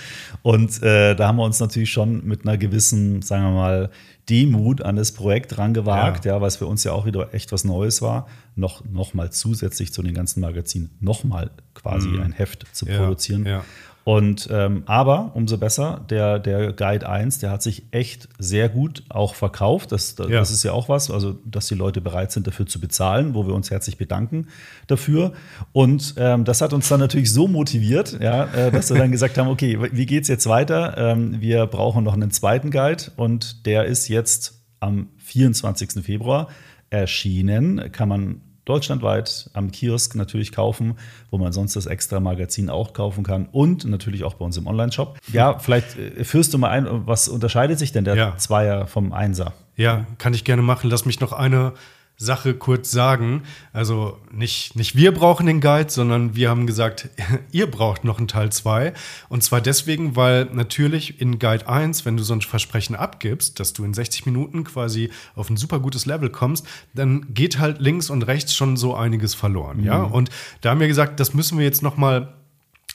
Und 0.42 0.82
äh, 0.82 1.16
da 1.16 1.28
haben 1.28 1.38
wir 1.38 1.44
uns 1.44 1.60
natürlich 1.60 1.92
schon 1.92 2.26
mit 2.26 2.46
einer 2.46 2.58
gewissen, 2.58 3.22
sagen 3.22 3.44
wir 3.44 3.52
mal, 3.52 3.90
Demut 4.30 4.84
an 4.84 4.96
das 4.96 5.12
Projekt 5.12 5.58
rangewagt, 5.58 6.26
ja. 6.26 6.36
ja, 6.36 6.42
was 6.42 6.58
für 6.58 6.68
uns 6.68 6.84
ja 6.84 6.92
auch 6.92 7.08
wieder 7.08 7.34
echt 7.34 7.52
was 7.52 7.64
Neues 7.64 8.02
war, 8.04 8.28
noch, 8.56 8.86
noch 8.86 9.16
mal 9.16 9.32
zusätzlich 9.32 9.92
zu 9.92 10.04
den 10.04 10.14
ganzen 10.14 10.42
Magazinen 10.42 10.92
noch 11.00 11.24
mal 11.24 11.50
quasi 11.74 12.10
mhm. 12.10 12.22
ein 12.22 12.32
Heft 12.32 12.68
zu 12.72 12.86
ja, 12.86 13.00
produzieren. 13.00 13.46
Ja. 13.46 13.64
Und 14.10 14.50
ähm, 14.52 14.82
aber 14.88 15.30
umso 15.36 15.60
besser, 15.60 16.04
der, 16.10 16.40
der 16.40 16.74
Guide 16.74 17.08
1, 17.08 17.38
der 17.38 17.52
hat 17.52 17.62
sich 17.62 17.84
echt 17.92 18.28
sehr 18.40 18.68
gut 18.68 19.04
auch 19.10 19.36
verkauft. 19.36 19.92
Das, 19.92 20.16
das, 20.16 20.30
ja. 20.30 20.42
ist 20.42 20.64
ja 20.64 20.72
auch 20.72 20.90
was, 20.90 21.12
also 21.12 21.38
dass 21.46 21.68
die 21.68 21.76
Leute 21.76 22.02
bereit 22.02 22.32
sind, 22.32 22.48
dafür 22.48 22.66
zu 22.66 22.82
bezahlen, 22.82 23.36
wo 23.36 23.46
wir 23.46 23.54
uns 23.54 23.70
herzlich 23.70 24.00
bedanken 24.00 24.48
dafür. 24.88 25.34
Und 25.74 26.16
ähm, 26.18 26.44
das 26.44 26.62
hat 26.62 26.74
uns 26.74 26.90
dann 26.90 27.00
natürlich 27.02 27.32
so 27.32 27.48
motiviert, 27.48 28.20
ja, 28.20 28.46
äh, 28.46 28.72
dass 28.72 28.90
wir 28.90 28.98
dann 28.98 29.12
gesagt 29.12 29.38
haben: 29.38 29.48
Okay, 29.48 29.78
wie 29.92 30.08
geht 30.08 30.24
es 30.24 30.28
jetzt 30.28 30.48
weiter? 30.48 30.98
Ähm, 30.98 31.40
wir 31.40 31.68
brauchen 31.68 32.04
noch 32.04 32.16
einen 32.16 32.32
zweiten 32.32 32.72
Guide 32.72 33.12
und 33.16 33.68
der 33.68 33.86
ist 33.86 34.08
jetzt 34.08 34.64
am 34.80 35.10
24. 35.18 36.04
Februar 36.04 36.48
erschienen. 36.90 37.92
Kann 37.92 38.10
man 38.10 38.42
deutschlandweit 38.70 39.50
am 39.54 39.72
Kiosk 39.72 40.16
natürlich 40.16 40.52
kaufen, 40.52 40.96
wo 41.32 41.38
man 41.38 41.52
sonst 41.52 41.76
das 41.76 41.86
extra 41.86 42.20
Magazin 42.20 42.70
auch 42.70 42.94
kaufen 42.94 43.24
kann 43.24 43.48
und 43.52 43.86
natürlich 43.86 44.24
auch 44.24 44.36
bei 44.36 44.46
uns 44.46 44.58
im 44.58 44.68
Online-Shop. 44.68 45.18
Ja, 45.34 45.60
vielleicht 45.60 45.98
äh, 45.98 46.24
führst 46.24 46.54
du 46.54 46.58
mal 46.58 46.70
ein, 46.70 46.88
was 47.08 47.28
unterscheidet 47.28 47.80
sich 47.80 47.92
denn 47.92 48.06
der 48.06 48.16
ja. 48.16 48.38
Zweier 48.38 48.88
vom 48.88 49.12
Einser? 49.12 49.54
Ja, 49.76 50.06
kann 50.18 50.34
ich 50.34 50.44
gerne 50.44 50.62
machen. 50.62 50.90
Lass 50.90 51.06
mich 51.06 51.20
noch 51.20 51.34
eine 51.34 51.74
Sache 52.22 52.54
kurz 52.54 52.92
sagen. 52.92 53.44
Also 53.72 54.20
nicht, 54.30 54.76
nicht 54.76 54.96
wir 54.96 55.14
brauchen 55.14 55.46
den 55.46 55.62
Guide, 55.62 55.90
sondern 55.90 56.36
wir 56.36 56.50
haben 56.50 56.68
gesagt, 56.68 57.10
ihr 57.52 57.72
braucht 57.72 58.04
noch 58.04 58.18
einen 58.18 58.28
Teil 58.28 58.52
2. 58.52 58.94
Und 59.30 59.42
zwar 59.42 59.62
deswegen, 59.62 60.18
weil 60.18 60.46
natürlich 60.52 61.22
in 61.22 61.40
Guide 61.40 61.68
1, 61.70 62.06
wenn 62.06 62.18
du 62.18 62.24
so 62.24 62.34
ein 62.34 62.42
Versprechen 62.42 62.96
abgibst, 62.96 63.60
dass 63.62 63.72
du 63.72 63.86
in 63.86 63.94
60 63.94 64.26
Minuten 64.26 64.66
quasi 64.66 65.10
auf 65.34 65.50
ein 65.50 65.56
super 65.56 65.80
gutes 65.80 66.06
Level 66.06 66.30
kommst, 66.30 66.68
dann 66.94 67.34
geht 67.34 67.58
halt 67.58 67.80
links 67.80 68.10
und 68.10 68.24
rechts 68.24 68.54
schon 68.54 68.76
so 68.76 68.96
einiges 68.96 69.34
verloren. 69.34 69.78
Mhm. 69.78 69.86
Ja, 69.86 70.04
und 70.04 70.30
da 70.60 70.72
haben 70.72 70.82
wir 70.82 70.90
gesagt, 70.90 71.22
das 71.22 71.34
müssen 71.34 71.58
wir 71.58 71.66
jetzt 71.66 71.82
noch 71.82 71.96
mal 71.96 72.34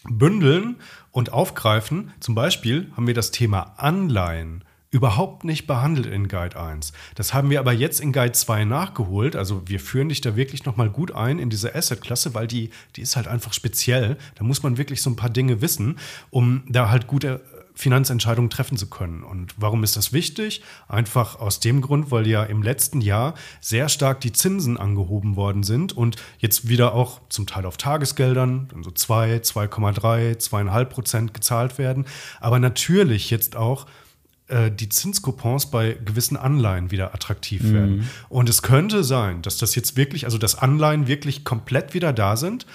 bündeln 0.07 0.77
und 1.13 1.33
aufgreifen. 1.33 2.13
Zum 2.21 2.35
Beispiel 2.35 2.93
haben 2.95 3.07
wir 3.07 3.15
das 3.15 3.31
Thema 3.31 3.73
Anleihen 3.79 4.65
überhaupt 4.95 5.43
nicht 5.43 5.67
behandelt 5.67 6.07
in 6.07 6.29
Guide 6.29 6.57
1. 6.57 6.93
Das 7.17 7.35
haben 7.35 7.51
wir 7.51 7.59
aber 7.59 7.73
jetzt 7.73 8.01
in 8.01 8.13
Guide 8.13 8.31
2 8.31 8.65
nachgeholt. 8.65 9.35
Also 9.35 9.63
wir 9.67 9.81
führen 9.81 10.09
dich 10.09 10.21
da 10.21 10.37
wirklich 10.37 10.65
nochmal 10.67 10.89
gut 10.89 11.11
ein 11.11 11.41
in 11.41 11.51
diese 11.51 11.75
Asset-Klasse, 11.75 12.33
weil 12.33 12.47
die, 12.47 12.71
die 12.95 13.03
ist 13.03 13.17
halt 13.17 13.27
einfach 13.27 13.53
speziell. 13.53 14.17
Da 14.37 14.45
muss 14.45 14.63
man 14.63 14.79
wirklich 14.79 15.03
so 15.03 15.11
ein 15.11 15.17
paar 15.17 15.31
Dinge 15.31 15.61
wissen, 15.61 15.99
um 16.31 16.63
da 16.69 16.91
halt 16.91 17.09
gute 17.09 17.41
Finanzentscheidungen 17.75 18.51
treffen 18.51 18.79
zu 18.79 18.87
können. 18.87 19.25
Und 19.25 19.55
warum 19.57 19.83
ist 19.83 19.97
das 19.97 20.13
wichtig? 20.13 20.63
Einfach 20.87 21.41
aus 21.41 21.59
dem 21.59 21.81
Grund, 21.81 22.13
weil 22.13 22.29
ja 22.29 22.45
im 22.45 22.63
letzten 22.63 23.01
Jahr 23.01 23.35
sehr 23.61 23.89
stark 23.89 24.21
die 24.21 24.31
Zinsen 24.31 24.77
angehoben 24.77 25.35
worden 25.35 25.65
sind 25.65 25.93
und 25.93 26.15
jetzt 26.39 26.69
wieder 26.69 26.95
auch 26.95 27.21
zum 27.31 27.49
Teil 27.49 27.67
auf 27.67 27.79
Tagesgeldern, 27.79 28.69
so 28.83 28.93
2, 28.93 29.39
2,3, 29.39 30.37
2,5 30.37 30.85
Prozent 30.85 31.35
gezahlt 31.35 31.79
werden. 31.79 32.05
Aber 32.39 32.61
natürlich 32.61 33.31
jetzt 33.31 33.57
auch 33.57 33.87
äh, 33.87 34.04
die 34.49 34.89
Zinskupons 34.91 35.71
bei 35.71 35.97
gewissen 36.05 36.37
Anleihen 36.37 36.91
wieder 36.91 37.15
attraktiv 37.15 37.73
werden. 37.73 37.97
Mhm. 37.97 38.09
Und 38.29 38.51
es 38.51 38.61
könnte 38.61 39.03
sein, 39.03 39.41
dass 39.41 39.57
das 39.57 39.75
jetzt 39.75 39.97
wirklich, 39.97 40.27
also 40.27 40.37
dass 40.37 40.57
Anleihen 40.57 41.07
wirklich 41.07 41.45
komplett 41.45 41.95
wieder 41.95 42.13
da 42.13 42.37
sind 42.37 42.67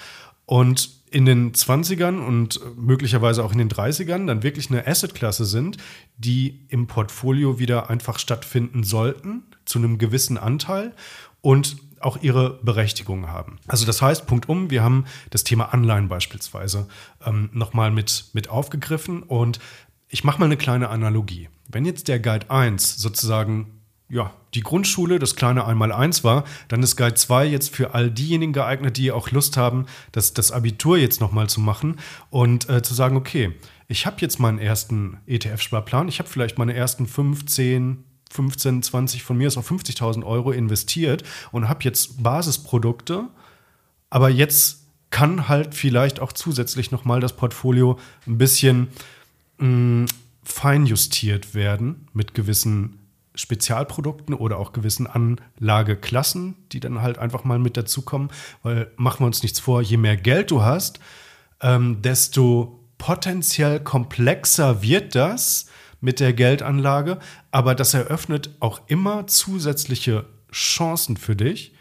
und 0.46 0.90
in 1.10 1.26
den 1.26 1.52
20ern 1.52 2.18
und 2.18 2.60
möglicherweise 2.76 3.44
auch 3.44 3.52
in 3.52 3.58
den 3.58 3.68
30ern 3.68 4.26
dann 4.26 4.42
wirklich 4.42 4.70
eine 4.70 4.86
Assetklasse 4.86 5.44
sind, 5.44 5.76
die 6.16 6.60
im 6.68 6.86
Portfolio 6.86 7.58
wieder 7.58 7.90
einfach 7.90 8.18
stattfinden 8.18 8.84
sollten, 8.84 9.42
zu 9.64 9.78
einem 9.78 9.98
gewissen 9.98 10.38
Anteil 10.38 10.94
und 11.40 11.76
auch 12.00 12.22
ihre 12.22 12.58
Berechtigung 12.62 13.28
haben. 13.28 13.58
Also 13.66 13.84
das 13.84 14.00
heißt, 14.00 14.26
Punkt 14.26 14.48
um, 14.48 14.70
wir 14.70 14.82
haben 14.82 15.04
das 15.30 15.44
Thema 15.44 15.74
Anleihen 15.74 16.08
beispielsweise 16.08 16.86
ähm, 17.24 17.50
nochmal 17.52 17.90
mit, 17.90 18.26
mit 18.32 18.48
aufgegriffen 18.48 19.22
und 19.22 19.58
ich 20.10 20.24
mache 20.24 20.38
mal 20.38 20.46
eine 20.46 20.56
kleine 20.56 20.90
Analogie. 20.90 21.48
Wenn 21.68 21.84
jetzt 21.84 22.08
der 22.08 22.18
Guide 22.18 22.50
1 22.50 22.96
sozusagen 22.96 23.80
ja, 24.10 24.32
die 24.54 24.62
Grundschule, 24.62 25.20
das 25.20 25.36
kleine 25.36 25.64
Einmal-Eins 25.64 26.24
war, 26.24 26.44
dann 26.66 26.82
ist 26.82 26.96
Guide 26.96 27.14
2 27.14 27.46
jetzt 27.46 27.74
für 27.74 27.94
all 27.94 28.10
diejenigen 28.10 28.52
geeignet, 28.52 28.96
die 28.96 29.12
auch 29.12 29.30
Lust 29.30 29.56
haben, 29.56 29.86
das, 30.10 30.34
das 30.34 30.50
Abitur 30.50 30.98
jetzt 30.98 31.20
nochmal 31.20 31.48
zu 31.48 31.60
machen 31.60 32.00
und 32.28 32.68
äh, 32.68 32.82
zu 32.82 32.92
sagen, 32.92 33.16
okay, 33.16 33.52
ich 33.86 34.06
habe 34.06 34.16
jetzt 34.18 34.40
meinen 34.40 34.58
ersten 34.58 35.18
ETF-Sparplan, 35.26 36.08
ich 36.08 36.18
habe 36.18 36.28
vielleicht 36.28 36.58
meine 36.58 36.74
ersten 36.74 37.06
15, 37.06 38.04
15, 38.32 38.82
20, 38.82 39.22
von 39.22 39.38
mir 39.38 39.46
ist 39.46 39.56
auch 39.56 39.64
50.000 39.64 40.24
Euro 40.24 40.50
investiert 40.50 41.22
und 41.52 41.68
habe 41.68 41.84
jetzt 41.84 42.20
Basisprodukte, 42.20 43.28
aber 44.10 44.28
jetzt 44.28 44.86
kann 45.10 45.48
halt 45.48 45.74
vielleicht 45.74 46.20
auch 46.20 46.32
zusätzlich 46.32 46.90
nochmal 46.90 47.20
das 47.20 47.36
Portfolio 47.36 47.98
ein 48.26 48.38
bisschen 48.38 48.88
mh, 49.60 50.06
feinjustiert 50.42 51.54
werden 51.54 52.08
mit 52.12 52.34
gewissen 52.34 52.98
Spezialprodukten 53.34 54.34
oder 54.34 54.58
auch 54.58 54.72
gewissen 54.72 55.06
Anlageklassen, 55.06 56.56
die 56.72 56.80
dann 56.80 57.00
halt 57.00 57.18
einfach 57.18 57.44
mal 57.44 57.58
mit 57.58 57.76
dazukommen. 57.76 58.30
Weil 58.62 58.90
machen 58.96 59.20
wir 59.20 59.26
uns 59.26 59.42
nichts 59.42 59.60
vor, 59.60 59.82
je 59.82 59.96
mehr 59.96 60.16
Geld 60.16 60.50
du 60.50 60.62
hast, 60.62 60.98
ähm, 61.62 62.02
desto 62.02 62.80
potenziell 62.98 63.80
komplexer 63.80 64.82
wird 64.82 65.14
das 65.14 65.66
mit 66.00 66.20
der 66.20 66.32
Geldanlage. 66.32 67.18
Aber 67.50 67.74
das 67.74 67.94
eröffnet 67.94 68.50
auch 68.60 68.82
immer 68.88 69.26
zusätzliche 69.26 70.26
Chancen 70.52 71.16
für 71.16 71.36
dich, 71.36 71.72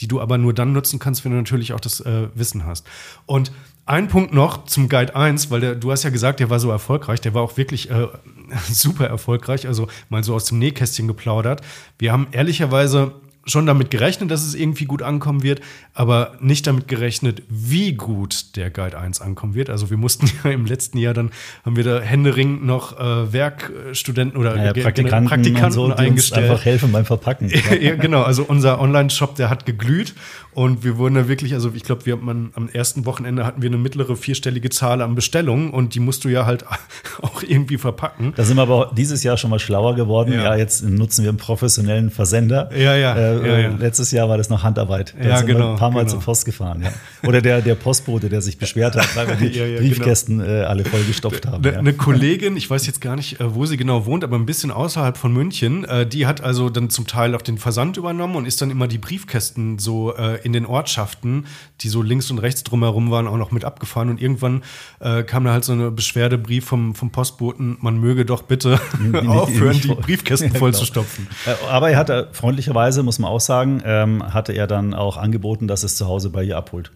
die 0.00 0.08
du 0.08 0.20
aber 0.20 0.38
nur 0.38 0.54
dann 0.54 0.72
nutzen 0.72 0.98
kannst, 0.98 1.24
wenn 1.24 1.32
du 1.32 1.38
natürlich 1.38 1.72
auch 1.72 1.80
das 1.80 2.00
äh, 2.00 2.28
Wissen 2.34 2.66
hast. 2.66 2.86
Und 3.26 3.52
ein 3.90 4.06
Punkt 4.06 4.32
noch 4.32 4.66
zum 4.66 4.88
Guide 4.88 5.16
1, 5.16 5.50
weil 5.50 5.60
der, 5.60 5.74
du 5.74 5.90
hast 5.90 6.04
ja 6.04 6.10
gesagt, 6.10 6.38
der 6.38 6.48
war 6.48 6.60
so 6.60 6.70
erfolgreich, 6.70 7.20
der 7.20 7.34
war 7.34 7.42
auch 7.42 7.56
wirklich 7.56 7.90
äh, 7.90 8.06
super 8.70 9.06
erfolgreich, 9.06 9.66
also 9.66 9.88
mal 10.08 10.22
so 10.22 10.34
aus 10.34 10.44
dem 10.44 10.58
Nähkästchen 10.58 11.08
geplaudert. 11.08 11.60
Wir 11.98 12.12
haben 12.12 12.28
ehrlicherweise 12.30 13.12
schon 13.46 13.66
damit 13.66 13.90
gerechnet, 13.90 14.30
dass 14.30 14.44
es 14.44 14.54
irgendwie 14.54 14.84
gut 14.84 15.02
ankommen 15.02 15.42
wird, 15.42 15.60
aber 15.94 16.34
nicht 16.40 16.66
damit 16.66 16.88
gerechnet, 16.88 17.42
wie 17.48 17.94
gut 17.94 18.56
der 18.56 18.70
Guide 18.70 18.98
1 18.98 19.20
ankommen 19.20 19.54
wird. 19.54 19.70
Also 19.70 19.90
wir 19.90 19.96
mussten 19.96 20.30
ja 20.44 20.50
im 20.50 20.66
letzten 20.66 20.98
Jahr 20.98 21.14
dann, 21.14 21.30
haben 21.64 21.76
wir 21.76 21.84
da 21.84 22.00
händeringend 22.00 22.64
noch 22.64 22.98
äh, 22.98 23.32
Werkstudenten 23.32 24.38
oder 24.38 24.54
naja, 24.54 24.72
Praktikanten, 24.72 25.28
Praktikanten 25.28 25.72
so, 25.72 25.92
eingestellt. 25.92 26.50
einfach 26.50 26.64
helfen 26.64 26.92
beim 26.92 27.04
Verpacken. 27.04 27.50
ja, 27.80 27.96
genau, 27.96 28.22
also 28.22 28.44
unser 28.44 28.80
Online-Shop, 28.80 29.34
der 29.34 29.50
hat 29.50 29.66
geglüht 29.66 30.14
Und 30.52 30.82
wir 30.82 30.98
wurden 30.98 31.14
da 31.14 31.28
wirklich, 31.28 31.54
also 31.54 31.70
ich 31.74 31.84
glaube, 31.84 32.06
wir 32.06 32.16
man, 32.16 32.50
am 32.54 32.68
ersten 32.68 33.06
Wochenende 33.06 33.46
hatten 33.46 33.62
wir 33.62 33.68
eine 33.68 33.78
mittlere 33.78 34.16
vierstellige 34.16 34.68
Zahl 34.70 35.00
an 35.00 35.14
Bestellungen 35.14 35.70
und 35.70 35.94
die 35.94 36.00
musst 36.00 36.24
du 36.24 36.28
ja 36.28 36.44
halt 36.44 36.64
auch 37.22 37.42
irgendwie 37.42 37.78
verpacken. 37.78 38.32
Da 38.36 38.44
sind 38.44 38.56
wir 38.56 38.62
aber 38.62 38.90
dieses 38.96 39.22
Jahr 39.22 39.36
schon 39.36 39.50
mal 39.50 39.58
schlauer 39.58 39.94
geworden. 39.94 40.32
Ja, 40.32 40.44
ja 40.44 40.56
jetzt 40.56 40.82
nutzen 40.82 41.22
wir 41.22 41.28
einen 41.28 41.38
professionellen 41.38 42.10
Versender. 42.10 42.70
Ja, 42.76 42.96
ja. 42.96 43.14
Äh, 43.14 43.48
ja, 43.48 43.58
ja. 43.58 43.76
Letztes 43.78 44.10
Jahr 44.10 44.28
war 44.28 44.38
das 44.38 44.50
noch 44.50 44.62
Handarbeit. 44.62 45.14
Da 45.18 45.28
ja, 45.28 45.36
sind 45.38 45.46
genau. 45.46 45.60
Wir 45.60 45.70
ein 45.70 45.76
paar 45.76 45.90
Mal 45.90 46.00
genau. 46.00 46.12
zur 46.12 46.20
Post 46.20 46.44
gefahren. 46.44 46.82
Ja. 46.82 47.28
Oder 47.28 47.40
der, 47.40 47.60
der 47.60 47.76
Postbote, 47.76 48.28
der 48.28 48.42
sich 48.42 48.58
beschwert 48.58 48.96
hat, 48.96 49.14
weil 49.14 49.28
wir 49.28 49.36
die 49.36 49.50
genau. 49.58 49.78
Briefkästen 49.78 50.38
genau. 50.38 50.50
äh, 50.50 50.62
alle 50.64 50.84
vollgestopft 50.84 51.46
haben. 51.46 51.64
Eine, 51.64 51.78
eine 51.78 51.92
Kollegin, 51.92 52.56
ich 52.56 52.68
weiß 52.68 52.86
jetzt 52.86 53.00
gar 53.00 53.14
nicht, 53.14 53.40
äh, 53.40 53.54
wo 53.54 53.66
sie 53.66 53.76
genau 53.76 54.04
wohnt, 54.06 54.24
aber 54.24 54.36
ein 54.36 54.46
bisschen 54.46 54.72
außerhalb 54.72 55.16
von 55.16 55.32
München, 55.32 55.84
äh, 55.84 56.06
die 56.06 56.26
hat 56.26 56.40
also 56.42 56.70
dann 56.70 56.90
zum 56.90 57.06
Teil 57.06 57.34
auch 57.36 57.42
den 57.42 57.58
Versand 57.58 57.96
übernommen 57.96 58.34
und 58.34 58.46
ist 58.46 58.60
dann 58.60 58.70
immer 58.70 58.88
die 58.88 58.98
Briefkästen 58.98 59.78
so 59.78 60.16
äh, 60.16 60.39
in 60.42 60.52
den 60.52 60.66
Ortschaften, 60.66 61.46
die 61.80 61.88
so 61.88 62.02
links 62.02 62.30
und 62.30 62.38
rechts 62.38 62.64
drumherum 62.64 63.10
waren, 63.10 63.26
auch 63.26 63.36
noch 63.36 63.50
mit 63.50 63.64
abgefahren. 63.64 64.10
Und 64.10 64.20
irgendwann 64.20 64.62
äh, 65.00 65.22
kam 65.22 65.44
da 65.44 65.52
halt 65.52 65.64
so 65.64 65.72
eine 65.72 65.90
Beschwerdebrief 65.90 66.64
vom, 66.64 66.94
vom 66.94 67.10
Postboten, 67.10 67.78
man 67.80 67.98
möge 67.98 68.24
doch 68.24 68.42
bitte 68.42 68.80
aufhören, 69.26 69.80
die 69.80 69.94
Briefkästen 69.94 70.54
voll 70.54 70.74
zu 70.74 70.84
stopfen. 70.84 71.28
Aber 71.70 71.90
er 71.90 71.98
hatte 71.98 72.28
freundlicherweise, 72.32 73.02
muss 73.02 73.18
man 73.18 73.30
auch 73.30 73.40
sagen, 73.40 73.82
ähm, 73.84 74.22
hatte 74.32 74.52
er 74.52 74.66
dann 74.66 74.94
auch 74.94 75.16
angeboten, 75.16 75.68
dass 75.68 75.82
es 75.82 75.96
zu 75.96 76.06
Hause 76.06 76.30
bei 76.30 76.42
ihr 76.42 76.56
abholt. 76.56 76.90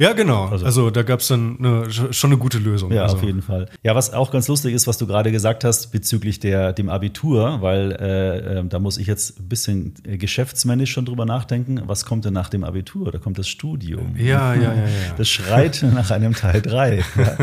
Ja, 0.00 0.12
genau. 0.12 0.46
Also, 0.46 0.64
also 0.64 0.90
da 0.90 1.02
gab 1.02 1.18
es 1.18 1.26
dann 1.26 1.56
eine, 1.58 1.90
schon 1.90 2.30
eine 2.30 2.38
gute 2.38 2.58
Lösung. 2.58 2.92
Ja, 2.92 3.02
also. 3.02 3.16
auf 3.16 3.22
jeden 3.24 3.42
Fall. 3.42 3.68
Ja, 3.82 3.96
was 3.96 4.12
auch 4.12 4.30
ganz 4.30 4.46
lustig 4.46 4.72
ist, 4.72 4.86
was 4.86 4.96
du 4.96 5.08
gerade 5.08 5.32
gesagt 5.32 5.64
hast 5.64 5.88
bezüglich 5.88 6.38
der, 6.38 6.72
dem 6.72 6.88
Abitur, 6.88 7.60
weil 7.62 7.92
äh, 8.00 8.58
äh, 8.60 8.64
da 8.64 8.78
muss 8.78 8.96
ich 8.96 9.08
jetzt 9.08 9.40
ein 9.40 9.48
bisschen 9.48 9.94
geschäftsmännisch 10.04 10.92
schon 10.92 11.04
drüber 11.04 11.26
nachdenken. 11.26 11.82
Was 11.86 12.04
kommt 12.04 12.24
denn 12.24 12.32
nach 12.32 12.48
dem 12.48 12.62
Abitur? 12.62 13.10
Da 13.10 13.18
kommt 13.18 13.38
das 13.38 13.48
Studium. 13.48 14.14
Ja, 14.16 14.54
ja, 14.54 14.62
ja. 14.62 14.74
ja. 14.74 14.88
Das 15.16 15.28
schreit 15.28 15.84
nach 15.92 16.12
einem 16.12 16.34
Teil 16.34 16.62
3. 16.62 17.02
Ja. 17.18 17.36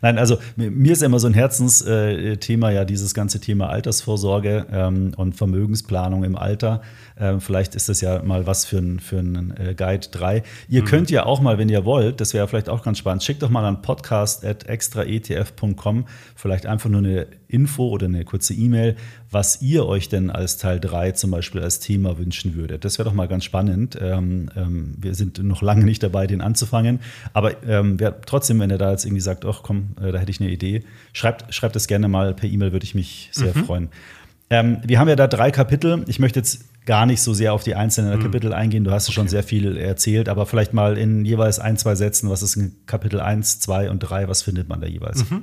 Nein, 0.00 0.18
also 0.18 0.38
mir 0.56 0.92
ist 0.92 1.02
immer 1.02 1.18
so 1.18 1.26
ein 1.26 1.34
Herzensthema 1.34 2.70
ja 2.70 2.84
dieses 2.84 3.14
ganze 3.14 3.40
Thema 3.40 3.68
Altersvorsorge 3.70 4.66
ähm, 4.70 5.12
und 5.16 5.34
Vermögensplanung 5.34 6.22
im 6.22 6.36
Alter. 6.36 6.82
Ähm, 7.18 7.40
vielleicht 7.40 7.74
ist 7.74 7.88
das 7.88 8.00
ja 8.00 8.22
mal 8.22 8.46
was 8.46 8.64
für 8.64 8.78
einen 8.78 9.00
für 9.00 9.18
ein, 9.18 9.54
äh, 9.56 9.74
Guide 9.74 10.08
3. 10.10 10.42
Ihr 10.68 10.82
mhm. 10.82 10.86
könnt 10.86 11.10
ja 11.10 11.26
auch 11.26 11.40
mal, 11.40 11.58
wenn 11.58 11.68
ihr 11.68 11.71
wollt, 11.84 12.20
das 12.20 12.34
wäre 12.34 12.48
vielleicht 12.48 12.68
auch 12.68 12.82
ganz 12.82 12.98
spannend, 12.98 13.22
schickt 13.22 13.42
doch 13.42 13.50
mal 13.50 13.64
an 13.64 13.82
podcast.extraetf.com 13.82 16.06
vielleicht 16.34 16.66
einfach 16.66 16.90
nur 16.90 17.00
eine 17.00 17.26
Info 17.48 17.88
oder 17.88 18.06
eine 18.06 18.24
kurze 18.24 18.54
E-Mail, 18.54 18.96
was 19.30 19.62
ihr 19.62 19.86
euch 19.86 20.08
denn 20.08 20.30
als 20.30 20.56
Teil 20.56 20.80
3 20.80 21.12
zum 21.12 21.30
Beispiel 21.30 21.62
als 21.62 21.80
Thema 21.80 22.18
wünschen 22.18 22.54
würdet. 22.54 22.84
Das 22.84 22.98
wäre 22.98 23.08
doch 23.08 23.14
mal 23.14 23.28
ganz 23.28 23.44
spannend. 23.44 23.98
Ähm, 24.00 24.50
ähm, 24.56 24.94
wir 24.98 25.14
sind 25.14 25.42
noch 25.42 25.62
lange 25.62 25.84
nicht 25.84 26.02
dabei, 26.02 26.26
den 26.26 26.40
anzufangen. 26.40 27.00
Aber 27.32 27.62
ähm, 27.64 28.00
wer, 28.00 28.20
trotzdem, 28.22 28.58
wenn 28.60 28.70
ihr 28.70 28.78
da 28.78 28.90
jetzt 28.90 29.04
irgendwie 29.04 29.20
sagt, 29.20 29.44
ach 29.44 29.60
komm, 29.62 29.90
äh, 30.00 30.12
da 30.12 30.18
hätte 30.18 30.30
ich 30.30 30.40
eine 30.40 30.50
Idee, 30.50 30.82
schreibt, 31.12 31.54
schreibt 31.54 31.76
es 31.76 31.86
gerne 31.86 32.08
mal 32.08 32.34
per 32.34 32.48
E-Mail, 32.48 32.72
würde 32.72 32.84
ich 32.84 32.94
mich 32.94 33.28
sehr 33.32 33.56
mhm. 33.56 33.64
freuen. 33.64 33.88
Ähm, 34.50 34.78
wir 34.84 34.98
haben 34.98 35.08
ja 35.08 35.16
da 35.16 35.28
drei 35.28 35.50
Kapitel. 35.50 36.04
Ich 36.08 36.18
möchte 36.18 36.40
jetzt 36.40 36.64
gar 36.84 37.06
nicht 37.06 37.22
so 37.22 37.32
sehr 37.32 37.52
auf 37.52 37.62
die 37.62 37.74
einzelnen 37.74 38.18
mhm. 38.18 38.22
Kapitel 38.22 38.52
eingehen. 38.52 38.84
Du 38.84 38.90
hast 38.90 39.08
okay. 39.08 39.14
schon 39.14 39.28
sehr 39.28 39.42
viel 39.42 39.76
erzählt, 39.76 40.28
aber 40.28 40.46
vielleicht 40.46 40.72
mal 40.72 40.98
in 40.98 41.24
jeweils 41.24 41.58
ein, 41.58 41.76
zwei 41.76 41.94
Sätzen, 41.94 42.28
was 42.28 42.42
ist 42.42 42.56
in 42.56 42.74
Kapitel 42.86 43.20
1, 43.20 43.60
2 43.60 43.90
und 43.90 44.00
3, 44.00 44.28
was 44.28 44.42
findet 44.42 44.68
man 44.68 44.80
da 44.80 44.86
jeweils? 44.86 45.30
Mhm. 45.30 45.42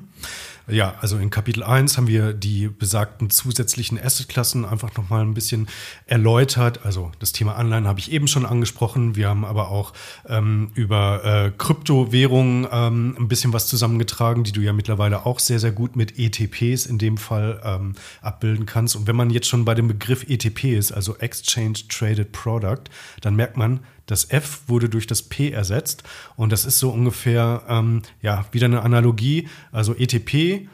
Ja, 0.69 0.95
also 1.01 1.17
in 1.17 1.29
Kapitel 1.29 1.63
1 1.63 1.97
haben 1.97 2.07
wir 2.07 2.33
die 2.33 2.67
besagten 2.67 3.29
zusätzlichen 3.29 3.99
Assetklassen 3.99 4.65
einfach 4.65 4.95
nochmal 4.95 5.21
ein 5.21 5.33
bisschen 5.33 5.67
erläutert. 6.05 6.85
Also 6.85 7.11
das 7.19 7.31
Thema 7.31 7.55
Anleihen 7.55 7.87
habe 7.87 7.99
ich 7.99 8.11
eben 8.11 8.27
schon 8.27 8.45
angesprochen. 8.45 9.15
Wir 9.15 9.29
haben 9.29 9.45
aber 9.45 9.69
auch 9.69 9.93
ähm, 10.27 10.71
über 10.75 11.23
äh, 11.23 11.51
Kryptowährungen 11.57 12.67
ähm, 12.71 13.15
ein 13.17 13.27
bisschen 13.27 13.51
was 13.51 13.67
zusammengetragen, 13.67 14.43
die 14.43 14.51
du 14.51 14.61
ja 14.61 14.73
mittlerweile 14.73 15.25
auch 15.25 15.39
sehr, 15.39 15.59
sehr 15.59 15.71
gut 15.71 15.95
mit 15.95 16.19
ETPs 16.19 16.85
in 16.85 16.99
dem 16.99 17.17
Fall 17.17 17.61
ähm, 17.63 17.95
abbilden 18.21 18.65
kannst. 18.65 18.95
Und 18.95 19.07
wenn 19.07 19.15
man 19.15 19.31
jetzt 19.31 19.47
schon 19.47 19.65
bei 19.65 19.73
dem 19.73 19.87
Begriff 19.87 20.29
ETP 20.29 20.77
ist, 20.77 20.91
also 20.91 21.17
Exchange 21.17 21.79
Traded 21.89 22.31
Product, 22.31 22.83
dann 23.21 23.35
merkt 23.35 23.57
man, 23.57 23.79
das 24.09 24.31
F 24.31 24.61
wurde 24.67 24.89
durch 24.89 25.07
das 25.07 25.23
P 25.23 25.51
ersetzt. 25.51 26.03
Und 26.35 26.51
das 26.51 26.65
ist 26.65 26.79
so 26.79 26.89
ungefähr, 26.89 27.63
ähm, 27.67 28.01
ja, 28.21 28.45
wieder 28.51 28.65
eine 28.65 28.81
Analogie. 28.81 29.47
Also 29.71 29.93
ETP 29.95 30.67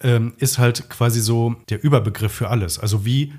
ähm, 0.00 0.34
ist 0.38 0.58
halt 0.58 0.90
quasi 0.90 1.20
so 1.20 1.56
der 1.68 1.82
Überbegriff 1.82 2.32
für 2.32 2.48
alles. 2.48 2.78
Also 2.78 3.04
wie 3.04 3.32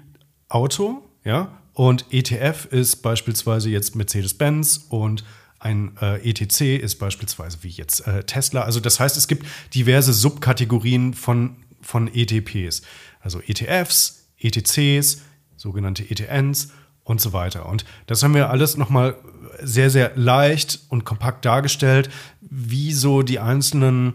Auto, 0.50 1.04
ja. 1.24 1.62
Und 1.74 2.06
ETF 2.10 2.66
ist 2.72 2.98
beispielsweise 2.98 3.70
jetzt 3.70 3.96
Mercedes-Benz 3.96 4.88
und 4.90 5.24
ein 5.60 5.96
äh, 6.02 6.28
ETC 6.28 6.82
ist 6.82 6.96
beispielsweise 6.96 7.60
wie 7.62 7.70
jetzt 7.70 8.08
äh, 8.08 8.24
Tesla. 8.24 8.64
Also 8.64 8.80
das 8.80 9.00
heißt, 9.00 9.18
es 9.18 9.28
gibt 9.28 9.46
diverse 9.76 10.14
Subkategorien 10.14 11.14
von, 11.14 11.58
von 11.82 12.12
ETPs. 12.12 12.82
Also 13.20 13.42
ETFs, 13.42 14.30
ETCs, 14.40 15.22
sogenannte 15.56 16.10
ETNs 16.10 16.70
und 17.04 17.22
so 17.22 17.34
weiter. 17.34 17.68
Und 17.68 17.86
das 18.06 18.22
haben 18.24 18.34
wir 18.34 18.50
alles 18.50 18.78
nochmal 18.78 19.16
sehr, 19.62 19.90
sehr 19.90 20.12
leicht 20.16 20.80
und 20.90 21.06
kompakt 21.06 21.46
dargestellt, 21.46 22.10
wie 22.42 22.94
so 22.94 23.22
die 23.22 23.40
einzelnen 23.40 24.14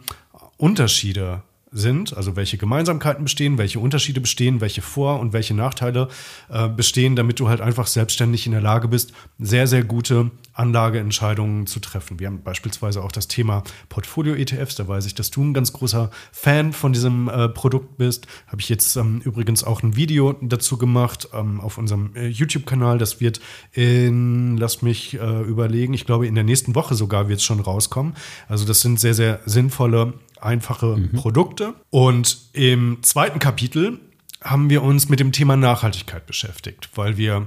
Unterschiede 0.56 1.42
sind, 1.72 2.14
also 2.16 2.36
welche 2.36 2.58
Gemeinsamkeiten 2.58 3.24
bestehen, 3.24 3.58
welche 3.58 3.80
Unterschiede 3.80 4.20
bestehen, 4.20 4.60
welche 4.60 4.82
Vor- 4.82 5.20
und 5.20 5.32
welche 5.32 5.54
Nachteile 5.54 6.08
äh, 6.50 6.68
bestehen, 6.68 7.16
damit 7.16 7.40
du 7.40 7.48
halt 7.48 7.60
einfach 7.60 7.86
selbstständig 7.86 8.46
in 8.46 8.52
der 8.52 8.60
Lage 8.60 8.88
bist, 8.88 9.12
sehr, 9.38 9.66
sehr 9.66 9.82
gute 9.82 10.30
Anlageentscheidungen 10.54 11.66
zu 11.66 11.80
treffen. 11.80 12.18
Wir 12.20 12.26
haben 12.26 12.42
beispielsweise 12.42 13.02
auch 13.02 13.12
das 13.12 13.28
Thema 13.28 13.62
Portfolio-ETFs, 13.88 14.74
da 14.76 14.86
weiß 14.86 15.06
ich, 15.06 15.14
dass 15.14 15.30
du 15.30 15.42
ein 15.42 15.54
ganz 15.54 15.72
großer 15.72 16.10
Fan 16.32 16.72
von 16.72 16.92
diesem 16.92 17.28
äh, 17.28 17.48
Produkt 17.48 17.96
bist. 17.96 18.26
Habe 18.46 18.60
ich 18.60 18.68
jetzt 18.68 18.96
ähm, 18.96 19.20
übrigens 19.24 19.64
auch 19.64 19.82
ein 19.82 19.96
Video 19.96 20.34
dazu 20.40 20.76
gemacht 20.76 21.28
ähm, 21.32 21.60
auf 21.60 21.78
unserem 21.78 22.14
äh, 22.14 22.28
YouTube-Kanal. 22.28 22.98
Das 22.98 23.20
wird 23.20 23.40
in, 23.72 24.56
lass 24.56 24.82
mich 24.82 25.14
äh, 25.14 25.42
überlegen, 25.42 25.94
ich 25.94 26.06
glaube 26.06 26.26
in 26.26 26.34
der 26.34 26.44
nächsten 26.44 26.74
Woche 26.74 26.94
sogar 26.94 27.28
wird 27.28 27.38
es 27.38 27.44
schon 27.44 27.60
rauskommen. 27.60 28.14
Also 28.48 28.64
das 28.64 28.80
sind 28.80 29.00
sehr, 29.00 29.14
sehr 29.14 29.40
sinnvolle 29.46 30.14
einfache 30.40 30.96
mhm. 30.96 31.12
Produkte. 31.12 31.74
Und 31.90 32.38
im 32.52 32.98
zweiten 33.02 33.38
Kapitel 33.38 34.00
haben 34.42 34.70
wir 34.70 34.82
uns 34.82 35.08
mit 35.08 35.20
dem 35.20 35.32
Thema 35.32 35.56
Nachhaltigkeit 35.56 36.26
beschäftigt, 36.26 36.90
weil 36.94 37.16
wir 37.16 37.46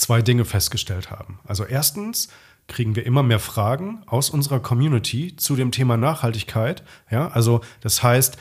zwei 0.00 0.22
Dinge 0.22 0.44
festgestellt 0.44 1.10
haben. 1.10 1.38
Also 1.46 1.64
erstens 1.64 2.28
kriegen 2.66 2.96
wir 2.96 3.04
immer 3.04 3.22
mehr 3.22 3.40
Fragen 3.40 4.02
aus 4.06 4.30
unserer 4.30 4.60
Community 4.60 5.36
zu 5.36 5.56
dem 5.56 5.72
Thema 5.72 5.96
Nachhaltigkeit. 5.96 6.82
Ja, 7.10 7.28
also 7.28 7.60
das 7.80 8.02
heißt, 8.02 8.38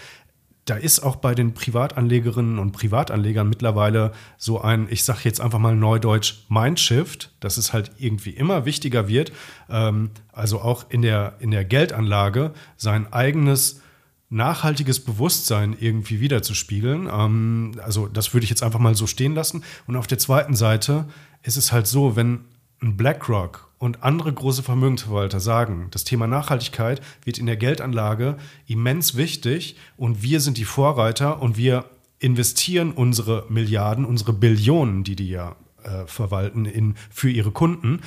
da 0.66 0.76
ist 0.76 1.00
auch 1.00 1.16
bei 1.16 1.34
den 1.34 1.56
Privatanlegerinnen 1.56 2.60
und 2.60 2.74
Privatanlegern 2.74 3.50
mittlerweile 3.50 4.12
so 4.38 4.62
ein, 4.62 4.88
ich 4.92 5.04
sage 5.04 5.22
jetzt 5.24 5.42
einfach 5.42 5.58
mal 5.58 5.76
neudeutsch, 5.76 6.46
Mindshift, 6.48 7.32
dass 7.40 7.58
es 7.58 7.74
halt 7.74 7.92
irgendwie 7.98 8.32
immer 8.32 8.66
wichtiger 8.66 9.08
wird, 9.08 9.32
ähm, 9.68 10.12
also 10.32 10.62
auch 10.62 10.86
in 10.90 11.02
der, 11.02 11.38
in 11.40 11.50
der 11.50 11.66
Geldanlage 11.66 12.54
sein 12.78 13.12
eigenes 13.12 13.82
nachhaltiges 14.30 15.00
Bewusstsein 15.04 15.76
irgendwie 15.80 16.20
wiederzuspiegeln. 16.20 17.10
Ähm, 17.12 17.72
also 17.84 18.08
das 18.08 18.34
würde 18.34 18.44
ich 18.44 18.52
jetzt 18.52 18.62
einfach 18.62 18.80
mal 18.80 18.94
so 18.94 19.08
stehen 19.08 19.34
lassen. 19.34 19.64
Und 19.88 19.96
auf 19.96 20.06
der 20.06 20.20
zweiten 20.20 20.56
Seite 20.56 21.06
ist 21.44 21.58
es 21.58 21.72
halt 21.72 21.88
so, 21.88 22.16
wenn 22.16 22.46
ein 22.82 22.98
BlackRock 22.98 23.70
und 23.78 24.04
andere 24.04 24.32
große 24.32 24.64
Vermögensverwalter 24.64 25.40
sagen, 25.40 25.88
das 25.92 26.04
Thema 26.04 26.28
Nachhaltigkeit 26.28 27.02
wird 27.24 27.38
in 27.38 27.46
der 27.46 27.58
Geldanlage 27.58 28.38
immens 28.68 29.16
wichtig 29.16 29.78
und 29.98 30.22
wir 30.22 30.42
sind 30.42 30.58
die 30.58 30.66
Vorreiter 30.66 31.42
und 31.42 31.58
wir 31.58 31.86
investieren 32.20 32.92
unsere 32.92 33.46
Milliarden, 33.50 34.06
unsere 34.06 34.34
Billionen, 34.34 35.04
die 35.04 35.16
die 35.16 35.30
ja 35.30 35.56
äh, 35.84 36.06
verwalten 36.06 36.66
in, 36.66 36.96
für 37.10 37.30
ihre 37.30 37.52
Kunden, 37.52 38.02